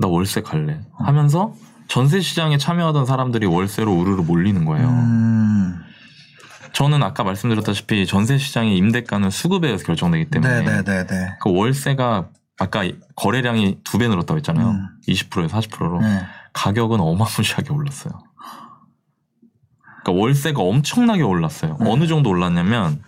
[0.00, 0.80] 나 월세 갈래.
[0.98, 1.54] 하면서
[1.86, 4.88] 전세 시장에 참여하던 사람들이 월세로 우르르 몰리는 거예요.
[4.88, 5.82] 음.
[6.76, 11.38] 저는 아까 말씀드렸다시피 전세 시장의 임대가는 수급에 의해서 결정되기 때문에 네네네네.
[11.40, 12.84] 그 월세가 아까
[13.14, 14.72] 거래량이 두 배 늘었다고 했잖아요.
[14.72, 14.88] 음.
[15.08, 16.20] 20%에서 40%로 네.
[16.52, 18.12] 가격은 어마무시하게 올랐어요.
[20.04, 21.78] 그러니까 월세가 엄청나게 올랐어요.
[21.80, 21.90] 네.
[21.90, 23.02] 어느 정도 올랐냐면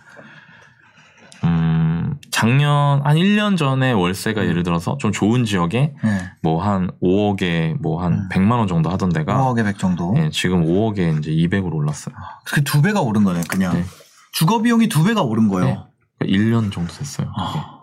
[1.43, 1.88] 음,
[2.31, 6.31] 작년 한 1년 전에 월세가 예를 들어서 좀 좋은 지역에 네.
[6.41, 8.29] 뭐한 5억에 뭐한 음.
[8.31, 10.13] 100만 원 정도 하던 데가 5억에 100 정도.
[10.17, 12.15] 예, 지금 5억에 이제 200으로 올랐어요.
[12.45, 13.73] 그 두 배가 오른 거네, 그냥.
[13.73, 13.83] 네.
[14.31, 15.87] 주거 비용이 두 배가 오른 거예요.
[16.19, 16.27] 네.
[16.27, 17.31] 1년 정도 됐어요.
[17.37, 17.79] 아.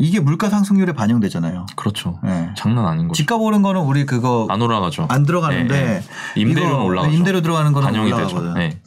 [0.00, 1.66] 이게 물가 상승률에 반영되잖아요.
[1.74, 2.20] 그렇죠.
[2.22, 2.50] 네.
[2.56, 3.16] 장난 아닌 거죠.
[3.16, 5.06] 집값 오른 거는 우리 그거 안 올라가죠.
[5.10, 6.02] 안 들어가는데 네,
[6.40, 7.14] 임대료는 이거 올라가죠.
[7.16, 8.54] 임대료 들어가는 거는 반영이 올라가거든.
[8.54, 8.58] 되죠.
[8.58, 8.80] 네.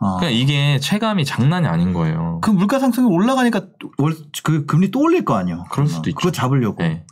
[0.00, 0.16] 어.
[0.16, 2.40] 그러니까 이게 체감이 장난이 아닌 거예요.
[2.42, 3.66] 그 물가 상승이 올라가니까
[3.98, 5.66] 월, 그 금리 또 올릴 거 아니에요.
[5.70, 5.86] 그럴.
[5.86, 6.16] 수도 있죠.
[6.16, 6.82] 그거 잡으려고.
[6.82, 7.04] 네.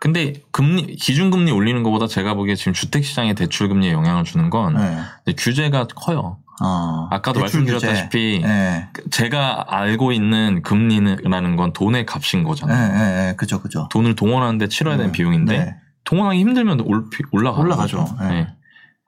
[0.00, 4.50] 근데 금리 기준 금리 올리는 것보다 제가 보기에 지금 주택 시장의 대출 금리에 영향을 주는
[4.50, 5.32] 건 네.
[5.34, 6.38] 규제가 커요.
[6.62, 7.08] 어.
[7.10, 8.40] 아까도 대출 말씀드렸다시피.
[8.42, 8.88] 네.
[9.10, 12.92] 제가 알고 있는 금리라는 건 돈의 값인 네, 거잖아요.
[12.92, 13.36] 네, 네.
[13.36, 13.88] 그죠, 그죠.
[13.90, 15.16] 돈을 동원하는데 치러야 되는 네.
[15.16, 15.76] 비용인데 네.
[16.04, 18.16] 동원하기 힘들면 올, 올라가죠.
[18.20, 18.28] 네.
[18.28, 18.46] 네.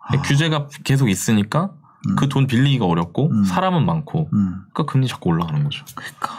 [0.09, 0.23] 아.
[0.23, 1.73] 규제가 계속 있으니까
[2.11, 2.17] 음.
[2.17, 3.45] 그돈 빌리기가 어렵고 음.
[3.45, 4.63] 사람은 많고 음.
[4.73, 5.85] 그러니까 금리 자꾸 올라가는 거죠.
[5.95, 6.31] 그러니까.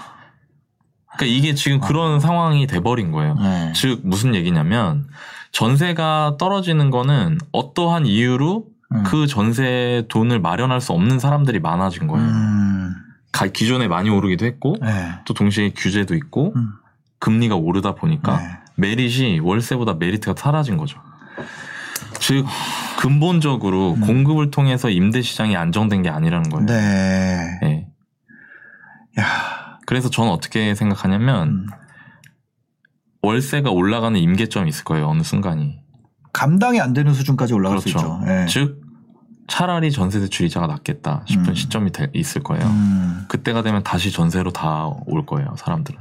[1.18, 3.36] 그러니까 이게 지금 그런 상황이 돼버린 거예요.
[3.36, 3.74] 네.
[3.76, 5.08] 즉 무슨 얘기냐면
[5.52, 9.04] 전세가 떨어지는 거는 어떠한 이유로 음.
[9.04, 12.26] 그 전세 돈을 마련할 수 없는 사람들이 많아진 거예요.
[12.28, 12.94] 음.
[13.32, 15.12] 가- 기존에 많이 오르기도 했고 네.
[15.26, 16.74] 또 동시에 규제도 있고 음.
[17.20, 18.48] 금리가 오르다 보니까 네.
[18.76, 21.00] 메릿이 월세보다 메리트가 사라진 거죠.
[22.20, 22.46] 즉
[22.98, 24.02] 근본적으로 음.
[24.02, 26.66] 공급을 통해서 임대 시장이 안정된 게 아니라는 거예요.
[26.66, 27.60] 네.
[27.62, 27.88] 네.
[29.20, 29.78] 야.
[29.86, 31.66] 그래서 저는 어떻게 생각하냐면 음.
[33.22, 35.08] 월세가 올라가는 임계점이 있을 거예요.
[35.08, 35.80] 어느 순간이.
[36.34, 38.20] 감당이 안 되는 수준까지 올라갈 수 있죠.
[38.26, 38.46] 네.
[38.48, 38.82] 즉
[39.48, 41.56] 차라리 전세 대출 이자가 낫겠다 싶은 음.
[41.56, 42.66] 시점이 될- 있을 거예요.
[42.66, 43.26] 음.
[43.30, 45.56] 그때가 되면 다시 전세로 다 올 거예요.
[45.58, 46.00] 사람들은.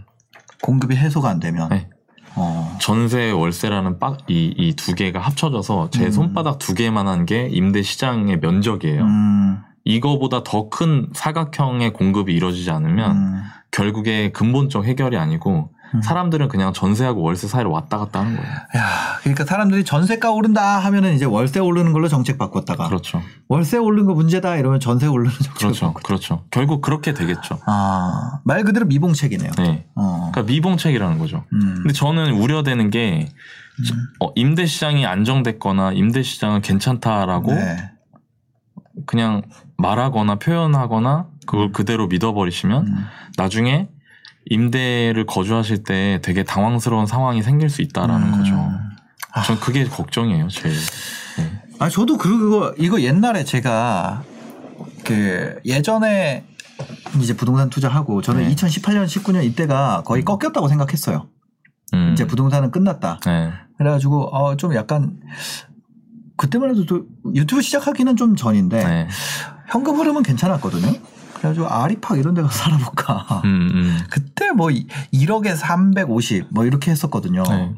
[0.63, 1.69] 공급이 해소가 안 되면.
[1.69, 1.89] 네.
[2.37, 2.77] 어.
[2.81, 6.11] 전세 월세라는 이두 개가 합쳐져서 제 음.
[6.11, 9.03] 손바닥 두 개만 한 게 임대 시장의 면적이에요.
[9.03, 9.59] 음.
[9.85, 13.43] 이거보다 더 큰 사각형의 공급이 이루어지지 않으면 음.
[13.71, 16.03] 결국에 근본적 해결이 아니고 음.
[16.03, 18.51] 사람들은 그냥 전세하고 월세 사이로 왔다 갔다 하는 거예요.
[18.77, 23.23] 야, 그러니까 사람들이 전세가 오른다 하면은 이제 월세 오르는 걸로 정책 바꿨다가 그렇죠.
[23.49, 25.87] 월세 오르는 거 문제다 이러면 전세 오르는 정책 그렇죠.
[25.87, 26.07] 바꿨다.
[26.07, 26.43] 그렇죠.
[26.51, 27.61] 결국 그렇게 되겠죠.
[27.67, 29.53] 아, 말 그대로 미봉책이네요.
[29.59, 29.87] 네.
[29.95, 30.16] 어.
[30.37, 31.45] 그러니까 미봉책이라는 거죠.
[31.55, 31.77] 음.
[31.79, 33.29] 근데 저는 우려되는 게
[34.21, 37.91] 어, 임대 시장이 안정됐거나 임대 시장은 괜찮다라고 네.
[39.07, 39.43] 그냥
[39.79, 43.07] 말하거나 표현하거나 그걸 그대로 믿어버리시면 음.
[43.39, 43.89] 나중에
[44.47, 48.39] 임대를 거주하실 때 되게 당황스러운 상황이 생길 수 있다라는 음.
[48.39, 48.55] 거죠.
[49.33, 49.43] 아.
[49.43, 50.75] 전 그게 걱정이에요, 제일.
[51.39, 51.63] 네.
[51.79, 54.23] 아, 저도 그거 이거 옛날에 제가
[55.05, 56.45] 그 예전에
[57.21, 58.55] 이제 부동산 투자하고 저는 네.
[58.55, 61.29] 2018년 19년 이때가 거의 꺾였다고 생각했어요.
[61.95, 62.11] 음.
[62.13, 63.21] 이제 부동산은 끝났다.
[63.25, 63.53] 네.
[63.79, 65.21] 그래가지고 어, 좀 약간
[66.37, 69.09] 그때만 해도 또 유튜브 시작하기는 좀 전인데 네.
[69.69, 70.93] 현금 흐름은 괜찮았거든요.
[71.35, 73.43] 그래가지고 아리팍 이런 데 가서 살아볼까.
[73.45, 73.99] 음, 음.
[74.11, 77.43] 그때 뭐 1억에 350 뭐 이렇게 했었거든요.
[77.43, 77.75] 네.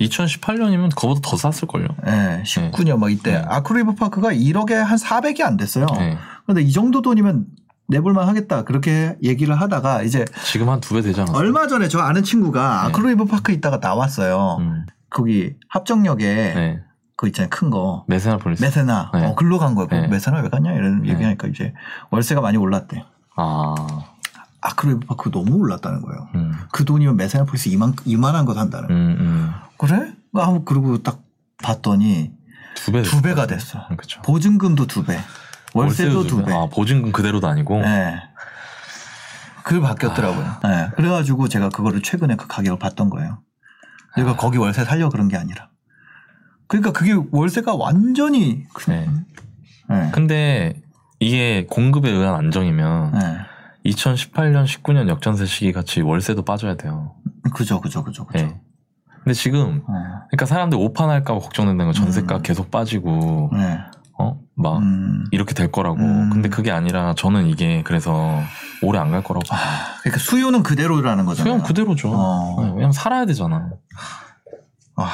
[0.00, 1.88] 2018년이면 그거보다 더 쌌을걸요.
[2.04, 3.42] 네, 19년 막 이때 네.
[3.46, 5.86] 아크리브 파크가 1억에 한 400이 안 됐어요.
[5.98, 6.18] 네.
[6.46, 7.46] 근데 이 정도 돈이면
[7.88, 11.36] 내볼만 하겠다 그렇게 얘기를 하다가 이제 지금 한 두배 않았어요?
[11.36, 12.88] 얼마 전에 저 아는 친구가 네.
[12.88, 14.56] 아크리브 파크 있다가 나왔어요.
[14.60, 14.86] 음.
[15.10, 16.80] 거기 합정역에 네.
[17.16, 18.04] 그 있잖아요 큰 거.
[18.08, 18.62] 메세나 폴리스.
[18.62, 19.26] 메세나 네.
[19.26, 19.88] 어 글로 간 거예요.
[19.90, 20.08] 네.
[20.08, 21.10] 메세나 왜 갔냐 이런 네.
[21.10, 21.72] 얘기하니까 이제
[22.10, 23.04] 월세가 많이 올랐대.
[23.36, 23.74] 아.
[24.60, 26.28] 아크로리버 파크 너무 올랐다는 거예요.
[26.34, 26.52] 음.
[26.72, 28.90] 그 돈이면 메세나 폴리스 이만 이만한 거 산다는.
[28.90, 29.54] 음, 음.
[29.78, 30.12] 그래?
[30.34, 31.20] 아 그리고 딱
[31.62, 32.32] 봤더니
[32.74, 33.02] 두 배.
[33.02, 33.86] 두 배가 됐어.
[33.88, 34.20] 그렇죠.
[34.22, 35.16] 보증금도 두 배,
[35.76, 36.52] 월세도 두 배.
[36.52, 37.80] 아, 보증금 그대로도 아니고.
[37.80, 38.20] 네.
[39.64, 40.44] 그 바뀌었더라고요.
[40.62, 40.68] 아.
[40.68, 40.88] 네.
[40.96, 43.38] 그래가지고 제가 그거를 최근에 그 가격을 봤던 거예요.
[44.16, 44.36] 내가 아.
[44.36, 45.68] 거기 월세 살려 그런 게 아니라.
[46.68, 48.64] 그러니까 그게 월세가 완전히.
[48.72, 49.08] 그- 네.
[49.88, 50.10] 네.
[50.12, 50.80] 근데
[51.20, 53.36] 이게 공급에 의한 안정이면 네.
[53.86, 57.14] 2018년, 19년 역전세 시기 같이 월세도 빠져야 돼요.
[57.54, 58.44] 그죠, 그죠, 그죠, 그죠.
[58.46, 58.60] 네.
[59.22, 59.92] 근데 지금 어.
[60.30, 62.42] 그러니까 사람들 오판할까봐 걱정된다는 거 전세가 음.
[62.42, 63.78] 계속 빠지고 네.
[64.18, 65.26] 어 막 음.
[65.32, 65.98] 이렇게 될 거라고.
[65.98, 66.30] 음.
[66.30, 68.40] 근데 그게 아니라 저는 이게 그래서
[68.80, 69.44] 오래 안 갈 거라고.
[69.46, 69.60] 봐요.
[70.02, 71.54] 그러니까 수요는 그대로라는 거잖아요.
[71.56, 72.10] 수영 그대로죠.
[72.14, 72.56] 어.
[72.62, 73.70] 네, 왜냐면 살아야 되잖아.
[74.96, 75.10] 아,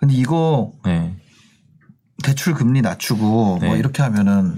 [0.00, 1.14] 근데 이거 네.
[2.24, 3.66] 대출 금리 낮추고 네.
[3.68, 4.56] 뭐 이렇게 하면은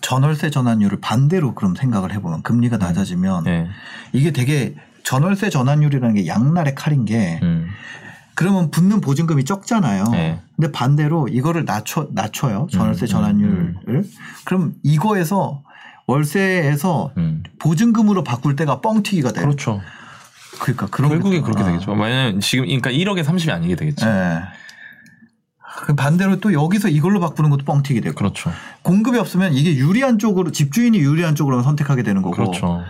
[0.00, 3.68] 전월세 전환율을 반대로 그럼 생각을 해보면 금리가 낮아지면 네.
[4.12, 7.68] 이게 되게 전월세 전환율이라는 게 양날의 칼인 게 음.
[8.38, 10.04] 그러면 붙는 보증금이 적잖아요.
[10.12, 10.40] 네.
[10.54, 14.04] 근데 반대로 이거를 낮춰 낮춰요 전월세 음, 전환율을.
[14.44, 15.64] 그럼 이거에서
[16.06, 17.42] 월세에서 음.
[17.58, 19.44] 보증금으로 바꿀 때가 뻥튀기가 돼요.
[19.44, 19.80] 그렇죠.
[20.60, 21.66] 그러니까 그런 결국에 그렇게 아.
[21.66, 21.90] 되겠죠.
[21.90, 23.76] 왜냐면 지금 그러니까 1억에 30이 아니게.
[23.84, 24.42] 예.
[25.80, 28.52] 그 반대로 또 여기서 이걸로 바꾸는 것도 뻥튀기 되고 그렇죠.
[28.82, 32.84] 공급이 없으면 이게 유리한 쪽으로 집주인이 유리한 쪽으로 선택하게 되는 거고 그렇죠.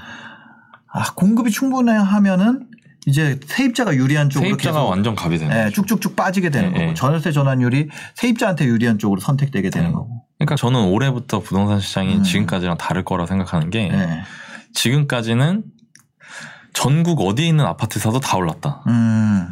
[0.92, 2.66] 아 공급이 충분하면은
[3.06, 5.82] 이제 세입자가 유리한 쪽으로 세입자가 계속 완전 갑이 되는 예, 거죠.
[5.82, 6.94] 쭉쭉쭉 빠지게 되는 예, 거고 예.
[6.94, 9.92] 전월세 전환율이 세입자한테 유리한 쪽으로 선택되게 되는 예.
[9.92, 12.22] 거고 그러니까 저는 올해부터 부동산 시장이 음.
[12.22, 14.22] 지금까지랑 다를 거라 생각하는 게 예.
[14.74, 15.64] 지금까지는
[16.74, 18.82] 전국 어디에 있는 아파트 사도 다 올랐다.
[18.87, 19.48] 음.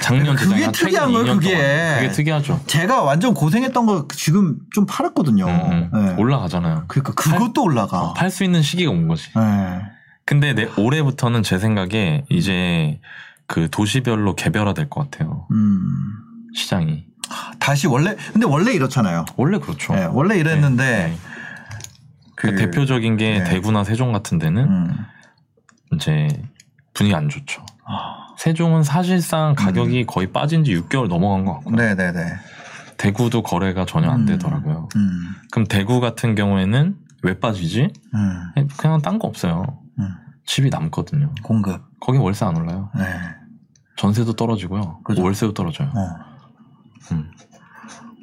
[0.00, 1.52] 작년 그게 특이한 거예요, 2년 그게.
[1.56, 1.94] 동안.
[1.96, 2.60] 그게 특이하죠.
[2.66, 5.46] 제가 완전 고생했던 거 지금 좀 팔았거든요.
[5.46, 6.08] 음, 음.
[6.10, 6.20] 예.
[6.20, 6.84] 올라가잖아요.
[6.88, 8.12] 그러니까 그것도 올라가.
[8.14, 9.30] 팔 수 있는 시기가 온 거지.
[9.36, 9.93] 예.
[10.26, 13.00] 근데 내 올해부터는 제 생각에 이제
[13.46, 15.46] 그 도시별로 개별화될 것 같아요.
[15.52, 15.78] 음.
[16.54, 17.04] 시장이.
[17.58, 19.24] 다시 원래 근데 원래 이렇잖아요.
[19.36, 19.94] 원래 그렇죠.
[19.94, 21.16] 예, 원래 이랬는데 네, 네.
[22.36, 23.44] 그 그러니까 대표적인 게 네.
[23.44, 24.96] 대구나 세종 같은 데는 음.
[25.94, 26.28] 이제
[26.92, 27.64] 분위기 안 좋죠.
[27.86, 28.34] 아.
[28.38, 31.76] 세종은 사실상 가격이 거의 빠진 지 6개월 넘어간 것 같고요.
[31.76, 32.20] 네네네.
[32.96, 34.26] 대구도 거래가 전혀 안 음.
[34.26, 34.88] 되더라고요.
[34.96, 35.34] 음.
[35.50, 37.88] 그럼 대구 같은 경우에는 왜 빠지지?
[38.14, 38.66] 음.
[38.76, 39.83] 그냥 딴 거 없어요.
[39.98, 40.08] 음.
[40.46, 41.32] 집이 남거든요.
[41.42, 41.82] 공급.
[42.00, 42.90] 거기 월세 안 올라요.
[42.94, 43.04] 네.
[43.96, 45.00] 전세도 떨어지고요.
[45.04, 45.22] 그죠.
[45.22, 45.88] 월세도 떨어져요.
[45.94, 47.12] 어.
[47.12, 47.30] 음.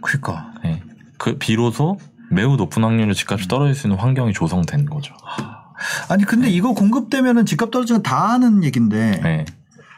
[0.01, 0.53] 그니까.
[0.63, 0.83] 네.
[1.17, 1.97] 그 비로소
[2.29, 5.15] 매우 높은 확률로 집값이 떨어질 수 있는 환경이 조성된 거죠.
[6.09, 9.21] 아니 근데 이거 공급되면은 집값 떨어지는 거다 아는 얘긴데.
[9.21, 9.45] 네.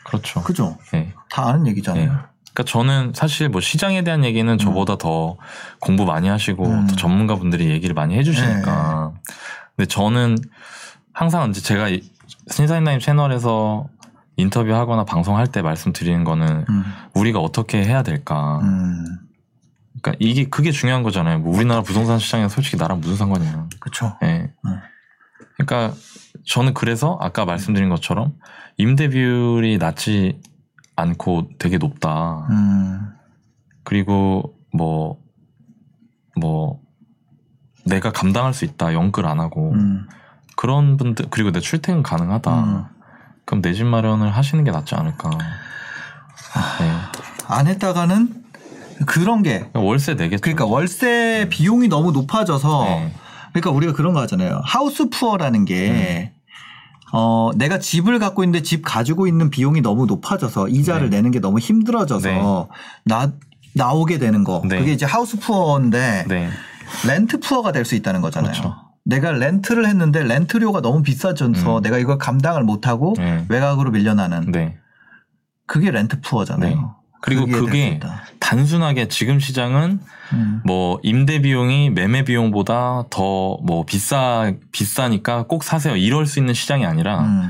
[0.06, 0.42] 그렇죠.
[0.44, 0.78] 그죠?
[0.92, 1.14] 네.
[1.30, 2.12] 다 아는 얘기잖아요.
[2.12, 2.18] 네.
[2.54, 5.38] 그러니까 저는 사실 뭐 시장에 대한 얘기는 저보다 더
[5.80, 6.88] 공부 많이 하시고 음.
[6.88, 9.14] 더 전문가분들이 얘기를 많이 해주시니까.
[9.76, 10.38] 근데 저는
[11.14, 12.02] 항상 이제 제가 이
[12.50, 13.88] 신사임당님 채널에서
[14.36, 16.84] 인터뷰하거나 방송할 때 말씀드리는 거는 음.
[17.14, 18.60] 우리가 어떻게 해야 될까.
[18.64, 19.20] 음.
[20.02, 21.40] 그러니까 이게 그게 중요한 거잖아요.
[21.40, 23.70] 뭐 우리나라 부동산 시장에 솔직히 나랑 무슨 상관이야.
[23.80, 24.18] 그쵸.
[24.24, 24.52] 예.
[24.66, 24.80] 음.
[25.56, 25.96] 그러니까
[26.46, 28.34] 저는 그래서 아까 말씀드린 것처럼
[28.78, 30.42] 임대 비율이 낮지
[30.96, 32.48] 않고 되게 높다.
[32.50, 33.14] 음.
[33.84, 35.22] 그리고 뭐,
[36.36, 36.82] 뭐,
[37.86, 38.94] 내가 감당할 수 있다.
[38.94, 39.74] 영끌 안 하고.
[40.54, 40.56] 음.
[40.56, 42.64] 그런 분들, 그리고 내 출퇴근 가능하다.
[42.64, 42.84] 음.
[43.46, 45.30] 그럼 내 집 마련을 하시는 게 낫지 않을까.
[46.80, 46.92] 네.
[47.48, 48.44] 안 했다가는
[49.06, 50.42] 그런 게 그러니까 월세 내겠죠.
[50.42, 53.14] 그러니까 월세 비용이 너무 높아져서 네.
[53.52, 54.62] 그러니까 우리가 그런 거 하잖아요.
[54.64, 56.32] 하우스 푸어라는 게
[57.12, 61.18] 어, 내가 집을 갖고 있는데 집 가지고 있는 비용이 너무 높아져서 이자를 네.
[61.18, 62.42] 내는 게 너무 힘들어져서 네.
[63.06, 63.32] 나
[63.76, 64.62] 나오게 되는 거.
[64.66, 64.78] 네.
[64.80, 66.50] 그게 이제 하우스 푸어인데 네.
[67.08, 68.52] 렌트 푸어가 될 수 있다는 거잖아요.
[68.52, 68.76] 그렇죠.
[69.06, 71.82] 내가 렌트를 했는데 렌트료가 너무 비싸져서 음.
[71.82, 73.46] 내가 이걸 감당을 못 하고 네.
[73.50, 74.78] 외곽으로 밀려나는 네.
[75.66, 76.76] 그게 렌트 푸어잖아요.
[76.76, 76.82] 네.
[77.22, 78.00] 그리고 그게.
[78.40, 80.00] 단순하게 지금 시장은
[80.34, 80.62] 음.
[80.66, 86.86] 뭐 임대 비용이 매매 비용보다 더 뭐 비싸 비싸니까 꼭 사세요 이럴 수 있는 시장이
[86.86, 87.50] 아니라 음.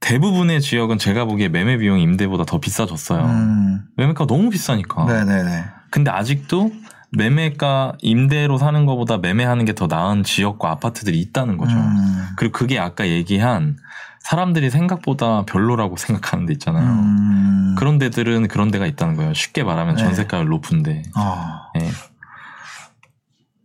[0.00, 3.24] 대부분의 지역은 제가 보기에 매매 비용이 임대보다 더 비싸졌어요.
[3.24, 3.82] 음.
[3.96, 5.04] 매매가 너무 비싸니까.
[5.04, 5.64] 네네네.
[5.90, 6.70] 근데 아직도
[7.10, 11.74] 매매가 임대로 사는 것보다 매매하는 게 더 나은 지역과 아파트들이 있다는 거죠.
[11.76, 12.26] 음.
[12.36, 13.76] 그리고 그게 아까 얘기한
[14.20, 16.84] 사람들이 생각보다 별로라고 생각하는 데 있잖아요.
[16.84, 17.74] 음.
[17.78, 19.32] 그런 데들은 그런 데가 있다는 거예요.
[19.32, 20.02] 쉽게 말하면 네.
[20.02, 21.02] 전세가율 높은데.
[21.14, 21.68] 아.
[21.80, 21.90] 예.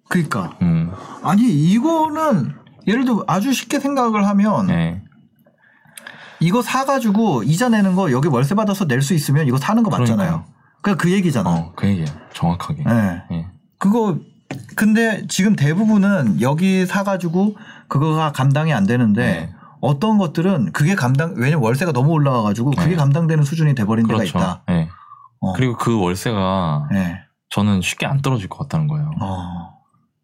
[0.09, 0.91] 그러니까 음.
[1.23, 2.53] 아니 이거는
[2.87, 5.01] 예를 들어 아주 쉽게 생각을 하면 예.
[6.39, 10.45] 이거 사가지고 이자 내는 거 여기 월세 받아서 낼 수 있으면 이거 사는 거 맞잖아요.
[10.83, 11.49] 그러니까 그 얘기잖아.
[11.49, 12.05] 어, 그 얘기야.
[12.33, 12.83] 정확하게.
[12.87, 13.35] 예.
[13.35, 13.45] 예.
[13.79, 14.19] 그거
[14.75, 17.55] 근데 지금 대부분은 여기 사가지고
[17.87, 19.53] 그거가 감당이 안 되는데 네.
[19.81, 22.95] 어떤 것들은 그게 감당 왜냐면 월세가 너무 올라가가지고 그게 네.
[22.95, 24.37] 감당되는 수준이 돼버린 데가 그렇죠.
[24.37, 24.63] 있다.
[24.69, 24.89] 예.
[25.39, 25.53] 어.
[25.53, 27.21] 그리고 그 월세가 예.
[27.49, 29.11] 저는 쉽게 안 떨어질 것 같다는 거예요.
[29.21, 29.73] 어.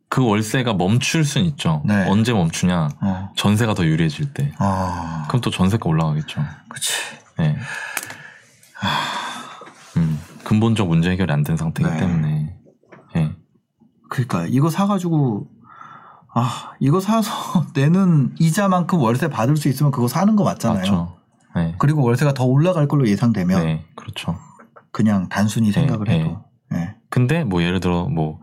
[0.10, 1.82] 그 월세가 멈출 순 있죠.
[1.86, 2.06] 네.
[2.10, 2.90] 언제 멈추냐?
[3.02, 3.30] 어.
[3.36, 4.52] 전세가 더 유리해질 때.
[4.58, 5.26] 아.
[5.28, 6.42] 그럼 또 전세가 올라가겠죠.
[6.68, 6.94] 그치.
[7.40, 7.44] 예.
[7.44, 7.58] 음,
[10.50, 12.00] 근본적 문제 해결이 안 된 상태이기 네.
[12.00, 12.56] 때문에.
[13.18, 13.32] 예.
[14.10, 15.48] 그러니까 이거 사가지고
[16.34, 20.80] 아 이거 사서 내는 이자만큼 월세 받을 수 있으면 그거 사는 거 맞잖아요.
[20.80, 21.16] 맞죠.
[21.56, 21.76] 네.
[21.78, 24.36] 그리고 월세가 더 올라갈 걸로 예상되면 네, 그렇죠.
[24.92, 26.96] 그냥 단순히 생각을 네, 해도 예.
[27.10, 28.40] 근데 뭐 예를 들어 뭐,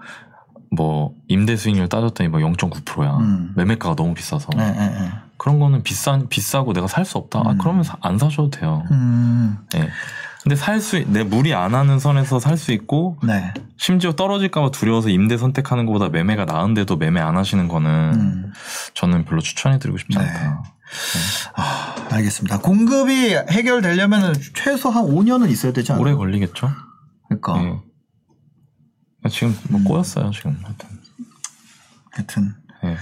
[0.71, 3.17] 뭐 임대 수익률 따졌더니 뭐 0.9%야.
[3.19, 3.53] 음.
[3.57, 4.49] 매매가가 너무 비싸서.
[4.59, 5.11] 예, 예, 예.
[5.39, 7.41] 그런 거는 비싼, 비싸고 내가 살 수 없다.
[7.45, 7.59] 아, 음.
[7.59, 8.83] 그러면 사- 안 사셔도 돼요.
[8.91, 9.89] 음, 예.
[10.47, 13.53] 근데 살 수, 내 무리 안 하는 선에서 살 수 있고, 네.
[13.77, 18.53] 심지어 떨어질까봐 두려워서 임대 선택하는 것보다 매매가 나은데도 매매 안 하시는 거는 음.
[18.95, 20.25] 저는 별로 추천해드리고 싶지 네.
[20.25, 20.63] 않다.
[21.57, 22.61] 아, 알겠습니다.
[22.61, 26.03] 공급이 해결되려면 최소 한 5년은 있어야 되지 않나요?
[26.03, 26.71] 오래 걸리겠죠?
[27.29, 27.81] 그러니까
[29.25, 29.29] 예.
[29.29, 29.85] 지금 뭐 음.
[29.85, 30.57] 꼬였어요, 지금.
[30.63, 30.89] 하여튼.
[32.13, 32.55] 하여튼
[32.85, 32.97] 예.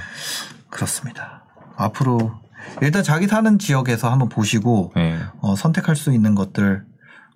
[0.71, 1.45] 그렇습니다.
[1.77, 2.41] 앞으로
[2.81, 5.19] 일단 자기 사는 지역에서 한번 보시고 네.
[5.43, 6.87] 어, 선택할 수 있는 것들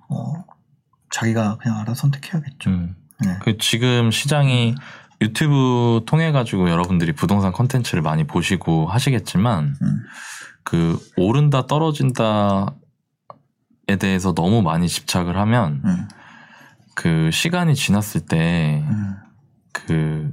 [0.08, 0.32] 어,
[1.10, 2.70] 자기가 그냥 알아 서 선택해야겠죠.
[2.70, 2.96] 음.
[3.24, 3.38] 네.
[3.40, 4.74] 그 지금 시장이
[5.20, 10.02] 유튜브 통해 가지고 여러분들이 부동산 컨텐츠를 많이 보시고 하시겠지만 음.
[10.62, 12.70] 그 오른다 떨어진다에
[13.98, 16.08] 대해서 너무 많이 집착을 하면 음.
[16.94, 19.16] 그 시간이 지났을 때 음.
[19.72, 20.32] 그,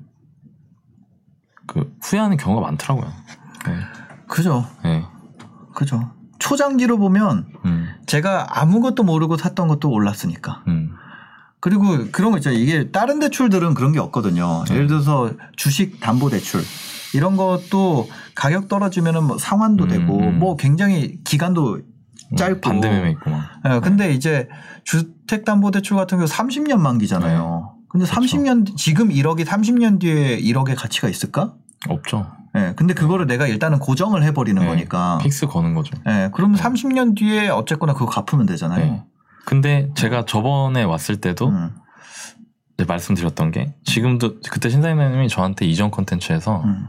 [1.68, 3.12] 그 후회하는 경우가 많더라고요.
[3.66, 3.78] 네.
[4.28, 4.68] 그죠.
[4.84, 5.04] 네.
[5.74, 6.15] 그죠.
[6.40, 10.64] 초장기로 보면 음, 제가 아무것도 모르고 샀던 것도 올랐으니까.
[10.68, 10.92] 음,
[11.60, 12.60] 그리고 그런 거 있잖아요.
[12.60, 14.64] 이게 다른 대출들은 그런 게 없거든요.
[14.68, 14.76] 네.
[14.76, 16.62] 예를 들어서 주식 담보 대출
[17.14, 20.40] 이런 것도 가격 떨어지면은 뭐 상환도 음, 되고 음.
[20.40, 21.80] 뭐 굉장히 기간도
[22.38, 23.50] 짧고 반대매매 있고 막.
[23.68, 24.48] 예, 근데 이제
[24.84, 27.76] 주택 담보 대출 같은 경우 30년 만기잖아요.
[27.90, 28.22] 근데 그렇죠.
[28.22, 31.54] 30년 지금 1억이 30년 뒤에 1억의 가치가 있을까?
[31.88, 32.28] 없죠.
[32.56, 32.74] 예.
[32.76, 34.68] 근데 그거를 내가 일단은 고정을 해버리는 네.
[34.68, 35.20] 거니까.
[35.22, 35.98] fix 거는 거죠.
[36.08, 36.30] 예.
[36.34, 38.86] 그럼 30년 뒤에 어쨌거나 그거 갚으면 되잖아요.
[38.86, 39.04] 네.
[39.46, 41.76] 근데 제가 저번에 왔을 때도 음,
[42.74, 46.88] 이제 말씀드렸던 게 지금도 그때 신사임당님이 저한테 이전 컨텐츠에서 음,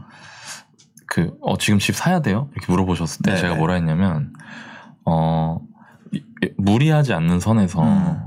[1.05, 2.49] 그 어, 지금 집 사야 돼요?
[2.53, 3.41] 이렇게 물어보셨을 때 네네.
[3.41, 4.33] 제가 뭐라 했냐면
[5.05, 5.59] 어
[6.57, 8.26] 무리하지 않는 선에서 음.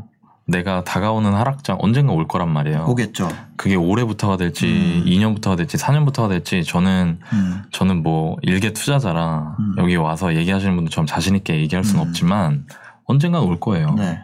[0.50, 2.84] 내가 다가오는 하락장 언젠가 올 거란 말이에요.
[2.88, 3.28] 오겠죠.
[3.56, 5.04] 그게 올해부터가 될지 음.
[5.06, 9.74] 2년부터가 될지 4년부터가 될지 저는 음, 저는 뭐 일개 투자자라 음.
[9.78, 12.08] 여기 와서 얘기하시는 분들처럼 자신 있게 얘기할 수는 음.
[12.08, 12.66] 없지만
[13.04, 13.94] 언젠가 올 거예요.
[13.94, 14.18] 네.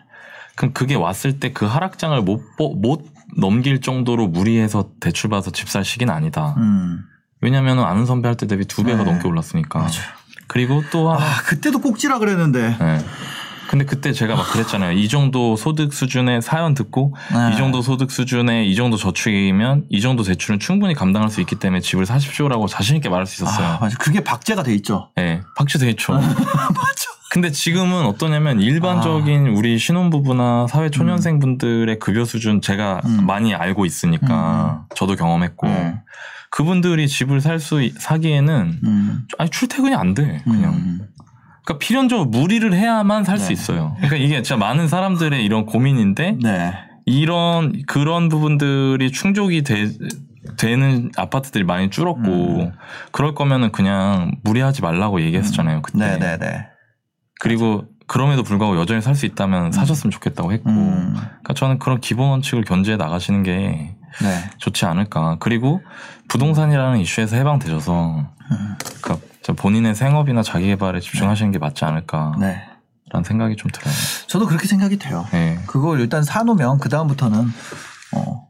[0.56, 3.04] 그럼 그게 왔을 때 그 하락장을 못, 보- 못
[3.36, 6.54] 넘길 정도로 무리해서 대출 받아서 집 살 시기는 아니다.
[6.56, 7.00] 음,
[7.42, 9.10] 왜냐면 아는 선배 할 때 대비 두 배가 네.
[9.10, 9.78] 넘게 올랐으니까.
[9.78, 9.90] 맞아요.
[10.48, 11.12] 그리고 또.
[11.12, 12.76] 아, 그때도 꼭지라 그랬는데.
[12.80, 12.98] 네.
[13.68, 14.92] 근데 그때 제가 막 그랬잖아요.
[14.92, 17.52] 이 정도 소득 수준의 사연 듣고 네.
[17.52, 21.81] 이 정도 소득 수준의 이 정도 저축이면 이 정도 대출은 충분히 감당할 수 있기 때문에
[21.81, 23.66] 집을 사십시오라고 자신 있게 말할 수 있었어요.
[23.66, 23.96] 아, 맞아.
[23.98, 25.11] 그게 박제가 돼 있죠.
[25.16, 26.12] 네, 박주돼 있죠.
[26.14, 26.31] 맞아.
[27.31, 33.26] 근데 지금은 어떠냐면 일반적인 우리 신혼부부나 사회 초년생분들의 급여 수준 제가 음.
[33.26, 35.94] 많이 알고 있으니까 저도 경험했고 네.
[36.50, 41.00] 그분들이 집을 살 수 사기에는 음, 아니 출퇴근이 안 돼 그냥 음.
[41.66, 43.52] 그러니까 필연적으로 무리를 해야만 살수 네.
[43.52, 43.94] 있어요.
[43.96, 46.72] 그러니까 이게 진짜 많은 사람들의 이런 고민인데 네.
[47.05, 49.88] 이런 그런 부분들이 충족이 되,
[50.57, 52.72] 되는 아파트들이 많이 줄었고 음.
[53.11, 55.98] 그럴 거면은 그냥 무리하지 말라고 얘기했었잖아요 그때.
[55.98, 56.66] 네, 네, 네.
[57.40, 62.29] 그리고 그럼에도 불구하고 여전히 살 수 있다면 사셨으면 좋겠다고 했고 음, 그러니까 저는 그런 기본
[62.29, 64.50] 원칙을 견지해 나가시는 게 네.
[64.59, 65.83] 좋지 않을까 그리고
[66.29, 68.76] 부동산이라는 이슈에서 해방되셔서 음,
[69.54, 72.62] 본인의 생업이나 자기 개발에 집중하시는 게 맞지 않을까라는 네.
[73.24, 73.94] 생각이 좀 들어요.
[74.26, 75.26] 저도 그렇게 생각이 돼요.
[75.32, 75.59] 네.
[75.66, 77.38] 그걸 일단 사놓으면 그 다음부터는
[78.14, 78.48] 어,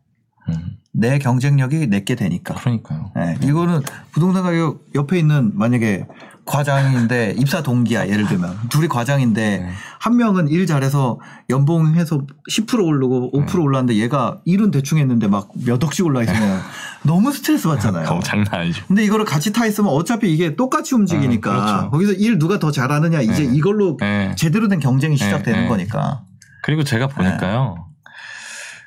[0.49, 2.55] 음, 내 경쟁력이 내게 되니까.
[2.55, 3.11] 그러니까요.
[3.15, 3.83] 네, 이거는
[4.13, 6.07] 부동산 가격 옆에 있는 만약에
[6.47, 9.71] 과장인데 입사 동기야 예를 들면 둘이 과장인데 네.
[9.99, 11.19] 한 명은 일 잘해서
[11.51, 13.59] 연봉 해서 10% 오르고 5% 네.
[13.59, 16.61] 올랐는데 얘가 일은 대충 했는데 막 몇 억씩 올라 있으면
[17.03, 18.05] 너무 스트레스 받잖아요.
[18.05, 18.85] 너무 장난 아니죠.
[18.87, 21.91] 근데 이거를 같이 타 있으면 어차피 이게 똑같이 움직이니까 음, 그렇죠.
[21.91, 23.55] 거기서 일 누가 더 잘하느냐 이제 네.
[23.55, 24.35] 이걸로 네.
[24.37, 25.69] 제대로 된 경쟁이 시작되는 네.
[25.69, 26.23] 거니까.
[26.63, 27.89] 그리고 제가 보니까요.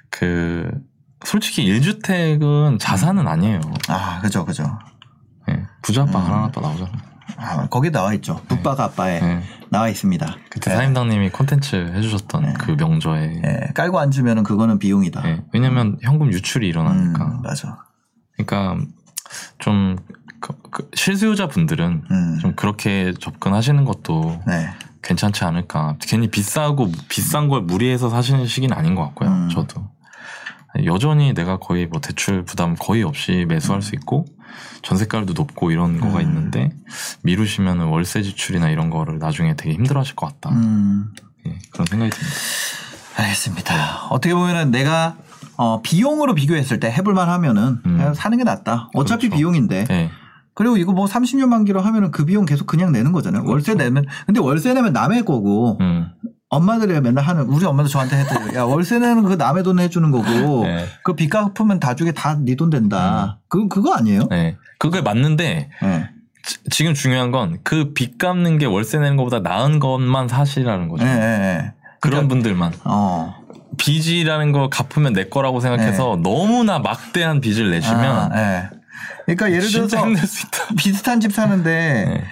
[0.10, 0.70] 그
[1.26, 3.60] 솔직히 1주택은 자산은 아니에요.
[3.90, 4.80] 아 그죠 그죠.
[5.48, 5.64] 네.
[5.82, 6.24] 부자 아빠 음.
[6.26, 7.09] 가난 아빠 나오잖아요.
[7.38, 8.42] 아, 거기 나와 있죠.
[8.48, 9.44] 북바가 아빠에 네.
[9.70, 10.38] 나와 있습니다.
[10.50, 10.76] 그때 네.
[10.76, 12.54] 사임당님이 콘텐츠 해주셨던 네.
[12.58, 15.22] 그 명저에 예, 깔고 앉으면은 그거는 비용이다.
[15.22, 15.44] 네.
[15.54, 17.26] 왜냐면 현금 유출이 일어나니까.
[17.26, 17.84] 음, 맞아.
[18.36, 18.86] 그러니까
[19.60, 19.98] 좀
[20.40, 22.38] 그, 그 실수요자 분들은 음.
[22.40, 24.70] 좀 그렇게 접근하시는 것도 네.
[25.02, 25.98] 괜찮지 않을까.
[26.02, 29.30] 괜히 비싸고 비싼 걸 무리해서 사시는 시기는 아닌 것 같고요.
[29.30, 29.50] 음.
[29.50, 29.88] 저도
[30.86, 34.26] 여전히 내가 거의 뭐 대출 부담 거의 없이 매수할 수 있고
[34.82, 36.22] 전세가율도 높고 이런 거가 음.
[36.22, 36.72] 있는데
[37.24, 40.56] 미루시면 월세 지출이나 이런 거를 나중에 되게 힘들어하실 것 같다.
[40.56, 41.14] 음,
[41.48, 42.38] 예, 그런 생각이 듭니다.
[43.18, 44.08] 알겠습니다.
[44.10, 45.18] 어떻게 보면은 내가
[45.58, 48.14] 어, 비용으로 비교했을 때 해볼만 하면은 음.
[48.16, 48.90] 사는 게 낫다.
[48.94, 49.38] 어차피 그렇죠.
[49.38, 49.86] 비용인데.
[49.90, 50.10] 예,
[50.60, 53.46] 그리고 이거 뭐 30년 만기로 하면은 그 비용 계속 그냥 내는 거잖아요.
[53.46, 54.06] 월세 내면.
[54.26, 56.12] 근데 월세 내면 남의 거고 음,
[56.50, 60.64] 엄마들이 맨날 하는 우리 엄마도 저한테 해도 야 월세 내는 그 남의 돈 해주는 거고
[60.66, 60.86] 네.
[61.04, 63.38] 그빚 갚으면 나중에 다 네 돈 된다.
[63.48, 64.28] 그 그거 아니에요?
[64.32, 64.58] 예.
[64.80, 66.10] 그게 맞는데 네.
[66.44, 71.06] 지- 지금 중요한 건 그 빚 갚는 게 월세 내는 것보다 나은 것만 사실이라는 거죠.
[71.06, 71.74] 예, 예, 예.
[72.02, 73.36] 그런 분들만 어.
[73.78, 78.70] 빚이라는 거 갚으면 내 거라고 생각해서 너무나 막대한 빚을 내시면 아, 예.
[79.26, 80.04] 그러니까 예를 들어서.
[80.78, 82.24] 비슷한 집 사는데 네.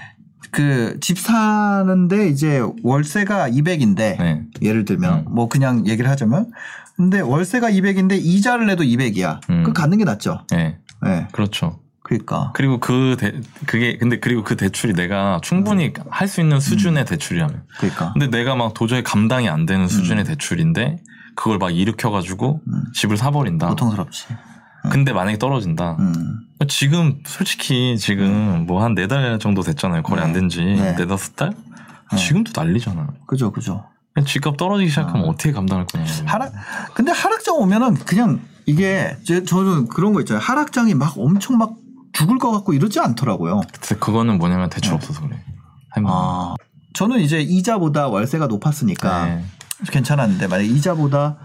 [0.57, 4.43] 그 집 사는데 이제 월세가 200인데 네.
[4.61, 5.25] 예를 들면 음.
[5.29, 6.51] 뭐 그냥 얘기를 하자면
[6.95, 9.39] 근데 월세가 200인데 이자를 내도 200이야.
[9.49, 9.63] 음.
[9.63, 10.45] 그 갖는 게 낫죠.
[10.49, 10.77] 네.
[11.05, 11.27] 예.
[11.31, 11.79] 그렇죠.
[12.01, 12.51] 그러니까.
[12.55, 17.63] 그리고 그 대, 그게 근데 그리고 그 대출이 내가 충분히 할수 있는 수준의 대출이라면.
[17.77, 18.13] 그러니까.
[18.13, 20.27] 근데 내가 막 도저히 감당이 안 되는 수준의 음.
[20.27, 21.03] 대출인데
[21.35, 22.83] 그걸 막 일으켜 가지고 음.
[22.95, 23.67] 집을 사 버린다.
[23.67, 24.25] 고통스럽지.
[24.89, 25.97] 근데 만약에 떨어진다.
[26.61, 26.67] 음.
[26.67, 30.03] 지금 솔직히 지금 뭐 한 네 달 정도 됐잖아요.
[30.03, 30.39] 거래 안 네.
[30.39, 30.95] 된지 네.
[30.95, 31.53] 네 다섯 달?
[32.11, 32.17] 네.
[32.17, 33.07] 지금도 난리잖아.
[33.27, 33.85] 그죠, 그죠.
[34.25, 35.27] 집값 떨어지기 시작하면 아.
[35.29, 36.05] 어떻게 감당할 거냐.
[36.25, 36.51] 하락
[36.95, 40.41] 근데 하락장 오면은 그냥 이게 제, 저는 그런 거 있잖아요.
[40.43, 41.73] 하락장이 막 엄청 막
[42.13, 43.61] 죽을 것 같고 이러지 않더라고요.
[43.71, 44.95] 근데 그거는 뭐냐면 대출 네.
[44.95, 45.43] 없어서 그래.
[46.07, 46.55] 아.
[46.93, 49.45] 저는 이제 이자보다 월세가 높았으니까 네.
[49.91, 51.37] 괜찮았는데 만약 이자보다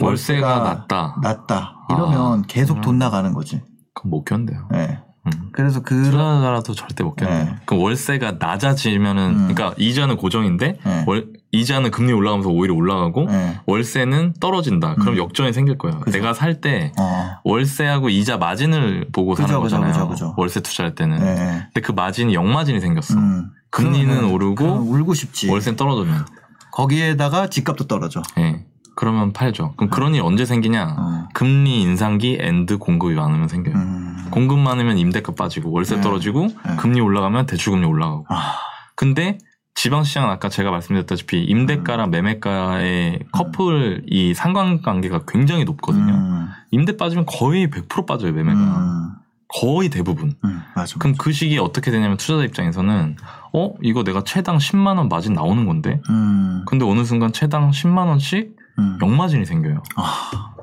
[0.00, 1.16] 월세가 낮다.
[1.22, 2.42] 낮다 이러면 아.
[2.48, 2.80] 계속 음.
[2.80, 3.62] 돈 나가는 거지.
[3.94, 4.68] 그럼 못 견뎌요.
[4.70, 4.98] 네.
[5.26, 5.50] 음.
[5.52, 7.44] 그래서 그 투자자라도 절대 못 견뎌요.
[7.44, 7.56] 네.
[7.66, 9.48] 그 월세가 낮아지면은 음.
[9.48, 11.04] 그러니까 이자는 고정인데 네.
[11.06, 13.60] 월 이자는 금리 올라가면서 오히려 올라가고 네.
[13.66, 14.94] 월세는 떨어진다.
[14.94, 15.18] 그럼 음.
[15.18, 16.00] 역전이 생길 거예요.
[16.00, 16.16] 그죠.
[16.18, 17.38] 내가 살때 어.
[17.44, 19.92] 월세하고 이자 마진을 보고 그죠, 사는 거잖아요.
[19.92, 20.34] 그죠, 그죠.
[20.36, 21.18] 월세 투자할 때는.
[21.18, 21.34] 네.
[21.34, 23.18] 근데 그 마진이 역마진이 생겼어.
[23.18, 23.50] 음.
[23.70, 25.50] 금리는 오르고 울고 싶지.
[25.50, 26.24] 월세는 떨어지면.
[26.72, 28.22] 거기에다가 집값도 떨어져.
[28.38, 28.64] 예.
[29.00, 29.72] 그러면 팔죠.
[29.78, 30.96] 그럼 그런 일 언제 생기냐?
[30.98, 31.28] 어.
[31.32, 33.74] 금리 인상기 and 공급이 많으면 생겨요.
[33.74, 34.26] 음.
[34.30, 36.02] 공급 많으면 임대가 빠지고 월세 네.
[36.02, 36.76] 떨어지고 네.
[36.76, 38.26] 금리 올라가면 대출금리 올라가고.
[38.28, 38.56] 아.
[38.96, 39.38] 근데
[39.74, 46.12] 지방시장은 아까 제가 말씀드렸다시피 임대가랑 매매가의 커플 이 상관관계가 굉장히 높거든요.
[46.12, 46.48] 음.
[46.70, 48.60] 임대 빠지면 거의 100% 빠져요 매매가.
[48.60, 49.12] 음.
[49.48, 50.34] 거의 대부분.
[50.44, 50.62] 음.
[50.76, 50.98] 맞아.
[50.98, 53.16] 그럼 그 시기에 어떻게 되냐면 투자자 입장에서는
[53.54, 56.66] 어 이거 내가 최당 10만 원 마진 나오는 건데 음.
[56.66, 58.98] 근데 어느 순간 최당 10만 원씩 음.
[59.00, 59.82] 역마진이 생겨요.
[59.96, 60.54] 아.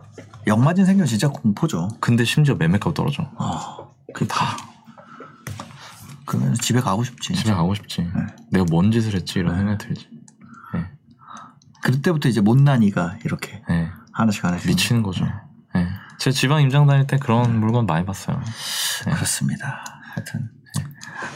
[0.47, 1.87] 역마진 생겨 진짜 공포죠.
[1.99, 3.29] 근데 심지어 매매가 떨어져.
[3.37, 3.77] 아.
[4.13, 4.57] 그 다
[6.25, 7.33] 그러면 집에 가고 싶지.
[7.35, 8.01] 집에 가고 싶지.
[8.01, 8.11] 네.
[8.51, 10.09] 내가 뭔 짓을 했지 이런 생각이 들지.
[11.83, 13.89] 그때부터 이제 못난이가 이렇게 네.
[14.11, 15.25] 하나씩 하나씩 미치는 거죠.
[15.73, 15.87] 네.
[16.19, 18.41] 제 지방 임장 다닐 때 그런 물건 많이 봤어요.
[19.05, 19.11] 네.
[19.13, 19.85] 그렇습니다.
[20.15, 20.49] 하여튼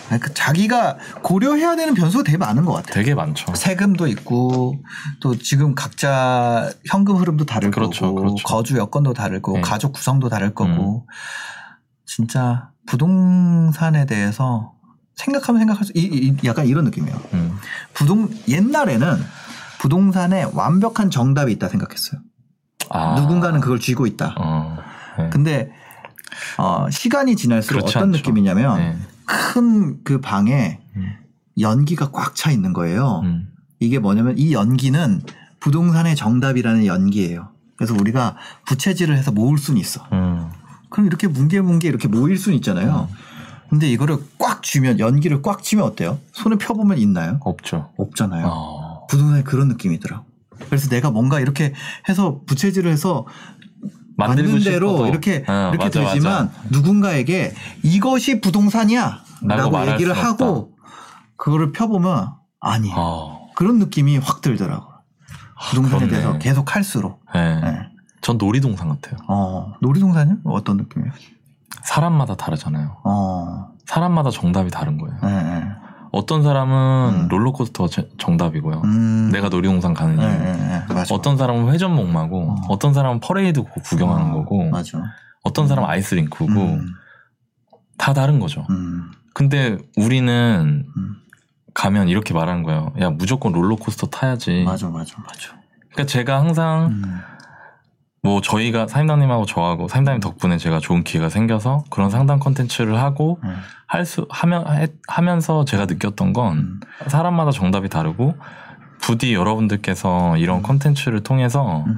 [0.09, 2.93] 아니, 그 자기가 고려해야 되는 변수가 되게 많은 것 같아요.
[2.93, 3.53] 되게 많죠.
[3.55, 4.75] 세금도 있고
[5.19, 8.43] 또 지금 각자 현금 흐름도 다를 그렇죠, 거고 그렇죠.
[8.43, 9.61] 거주 여건도 다를 거고 네.
[9.61, 11.13] 가족 구성도 다를 거고 음.
[12.05, 14.73] 진짜 부동산에 대해서
[15.15, 17.15] 생각하면 생각할수 이, 이- 약간 이런 느낌이에요.
[17.33, 17.57] 음.
[17.93, 19.23] 부동 옛날에는
[19.79, 22.21] 부동산에 완벽한 정답이 있다 생각했어요.
[22.89, 23.15] 아.
[23.19, 24.35] 누군가는 그걸 쥐고 있다.
[24.37, 24.77] 어.
[25.17, 25.29] 네.
[25.31, 25.71] 근데
[26.57, 28.17] 어, 시간이 지날수록 어떤 않죠.
[28.17, 28.97] 느낌이냐면 네.
[29.31, 31.13] 큰 그 방에 음.
[31.59, 33.21] 연기가 꽉 차 있는 거예요.
[33.23, 33.47] 음.
[33.79, 35.21] 이게 뭐냐면 이 연기는
[35.59, 37.49] 부동산의 정답이라는 연기예요.
[37.77, 38.35] 그래서 우리가
[38.67, 40.05] 부채질을 해서 모을 수는 있어.
[40.11, 40.49] 음.
[40.89, 43.07] 그럼 이렇게 뭉게뭉게 이렇게 모일 수는 있잖아요.
[43.69, 46.19] 근데 이거를 꽉 쥐면 연기를 꽉 쥐면 어때요?
[46.33, 47.39] 손에 펴보면 있나요?
[47.41, 47.89] 없죠.
[47.97, 48.45] 없잖아요.
[48.45, 49.07] 어.
[49.07, 50.25] 부동산에 그런 느낌이더라고.
[50.65, 51.73] 그래서 내가 뭔가 이렇게
[52.09, 53.25] 해서 부채질을 해서
[54.27, 55.07] 맞는 대로 싶어도.
[55.07, 56.59] 이렇게 어, 이렇게 맞아, 되지만 맞아.
[56.69, 57.53] 누군가에게
[57.83, 60.73] 이것이 부동산이야 라고 라고 말할 얘기를 하고
[61.37, 63.49] 그거를 펴보면 아니야 어.
[63.55, 64.85] 그런 느낌이 확 들더라고
[65.69, 66.09] 부동산에 그렇네.
[66.09, 67.59] 대해서 계속 할수록 네.
[67.61, 67.79] 네.
[68.21, 69.17] 전 놀이동산 같아요.
[69.27, 70.37] 어, 놀이동산이요?
[70.45, 71.11] 어떤 느낌이에요?
[71.83, 72.97] 사람마다 다르잖아요.
[73.03, 75.17] 어, 사람마다 정답이 다른 거예요.
[75.23, 75.67] 네, 네.
[76.11, 77.27] 어떤 사람은 음.
[77.29, 78.81] 롤러코스터 제- 정답이고요.
[78.83, 80.27] 음, 내가 놀이동산 가는 이유.
[80.27, 80.53] 네, 네,
[80.87, 80.93] 네.
[80.93, 81.13] 맞아.
[81.15, 82.55] 어떤 사람은 회전목마고, 어.
[82.69, 82.79] 어.
[82.79, 85.01] 떤 사람은 퍼레이드 구- 구경하는 어, 거고, 맞아.
[85.43, 86.85] 어떤 사람은 아이스링크고, 음,
[87.97, 88.65] 다 다른 거죠.
[88.69, 91.15] 음, 근데 우리는 음.
[91.73, 92.91] 가면 이렇게 말하는 거예요.
[92.99, 94.63] 야, 무조건 롤러코스터 타야지.
[94.65, 95.53] 맞아, 맞아, 맞아.
[95.91, 97.21] 그러니까 제가 항상 음,
[98.23, 103.55] 뭐 저희가 사임당님하고 저하고 사임당님 덕분에 제가 좋은 기회가 생겨서 그런 상담 컨텐츠를 하고 음,
[103.87, 106.79] 할수 하면 해- 하면서 제가 느꼈던 건 음.
[107.07, 108.35] 사람마다 정답이 다르고
[108.99, 111.97] 부디 여러분들께서 이런 컨텐츠를 통해서 음.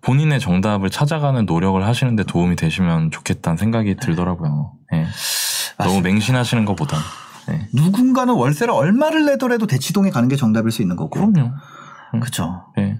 [0.00, 4.72] 본인의 정답을 찾아가는 노력을 하시는데 도움이 되시면 좋겠다는 생각이 들더라고요.
[4.94, 5.06] 예.
[5.78, 6.00] 너무.
[6.00, 6.96] 맹신하시는 것보다.
[7.50, 7.68] 예.
[7.74, 11.10] 누군가는 월세를 얼마를 내더라도 대치동에 가는 게 정답일 수 있는 거고.
[11.10, 11.52] 그럼요.
[12.20, 12.64] 그쵸.
[12.78, 12.98] 예.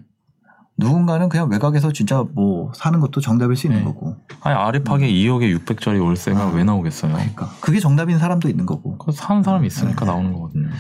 [0.82, 3.84] 누군가는 그냥 외곽에서 진짜 뭐 사는 것도 정답일 수 있는 네.
[3.84, 4.16] 거고.
[4.40, 6.46] 아니 아리팍에 2억에 600짜리 월세가 아.
[6.54, 7.12] 왜 나오겠어요?
[7.12, 8.98] 그러니까 그게 정답인 사람도 있는 거고.
[8.98, 10.10] 그 사는 사람이 있으니까 네.
[10.10, 10.68] 나오는 거거든요.
[10.68, 10.74] 네.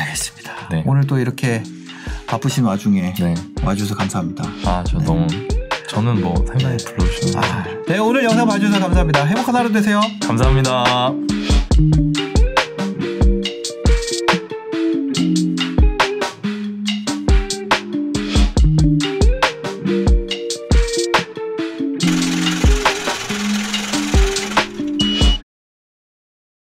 [0.00, 0.52] 알겠습니다.
[0.70, 0.82] 네.
[0.86, 1.62] 오늘 또 이렇게
[2.26, 3.34] 바쁘신 와중에 네.
[3.62, 4.44] 와주셔서 감사합니다.
[4.64, 5.26] 아, 저 너무
[5.88, 9.24] 저는 뭐 상당히 불러주시는 아, 네 오늘 영상 봐주셔서 감사합니다.
[9.24, 10.00] 행복한 하루 되세요.
[10.26, 11.12] 감사합니다.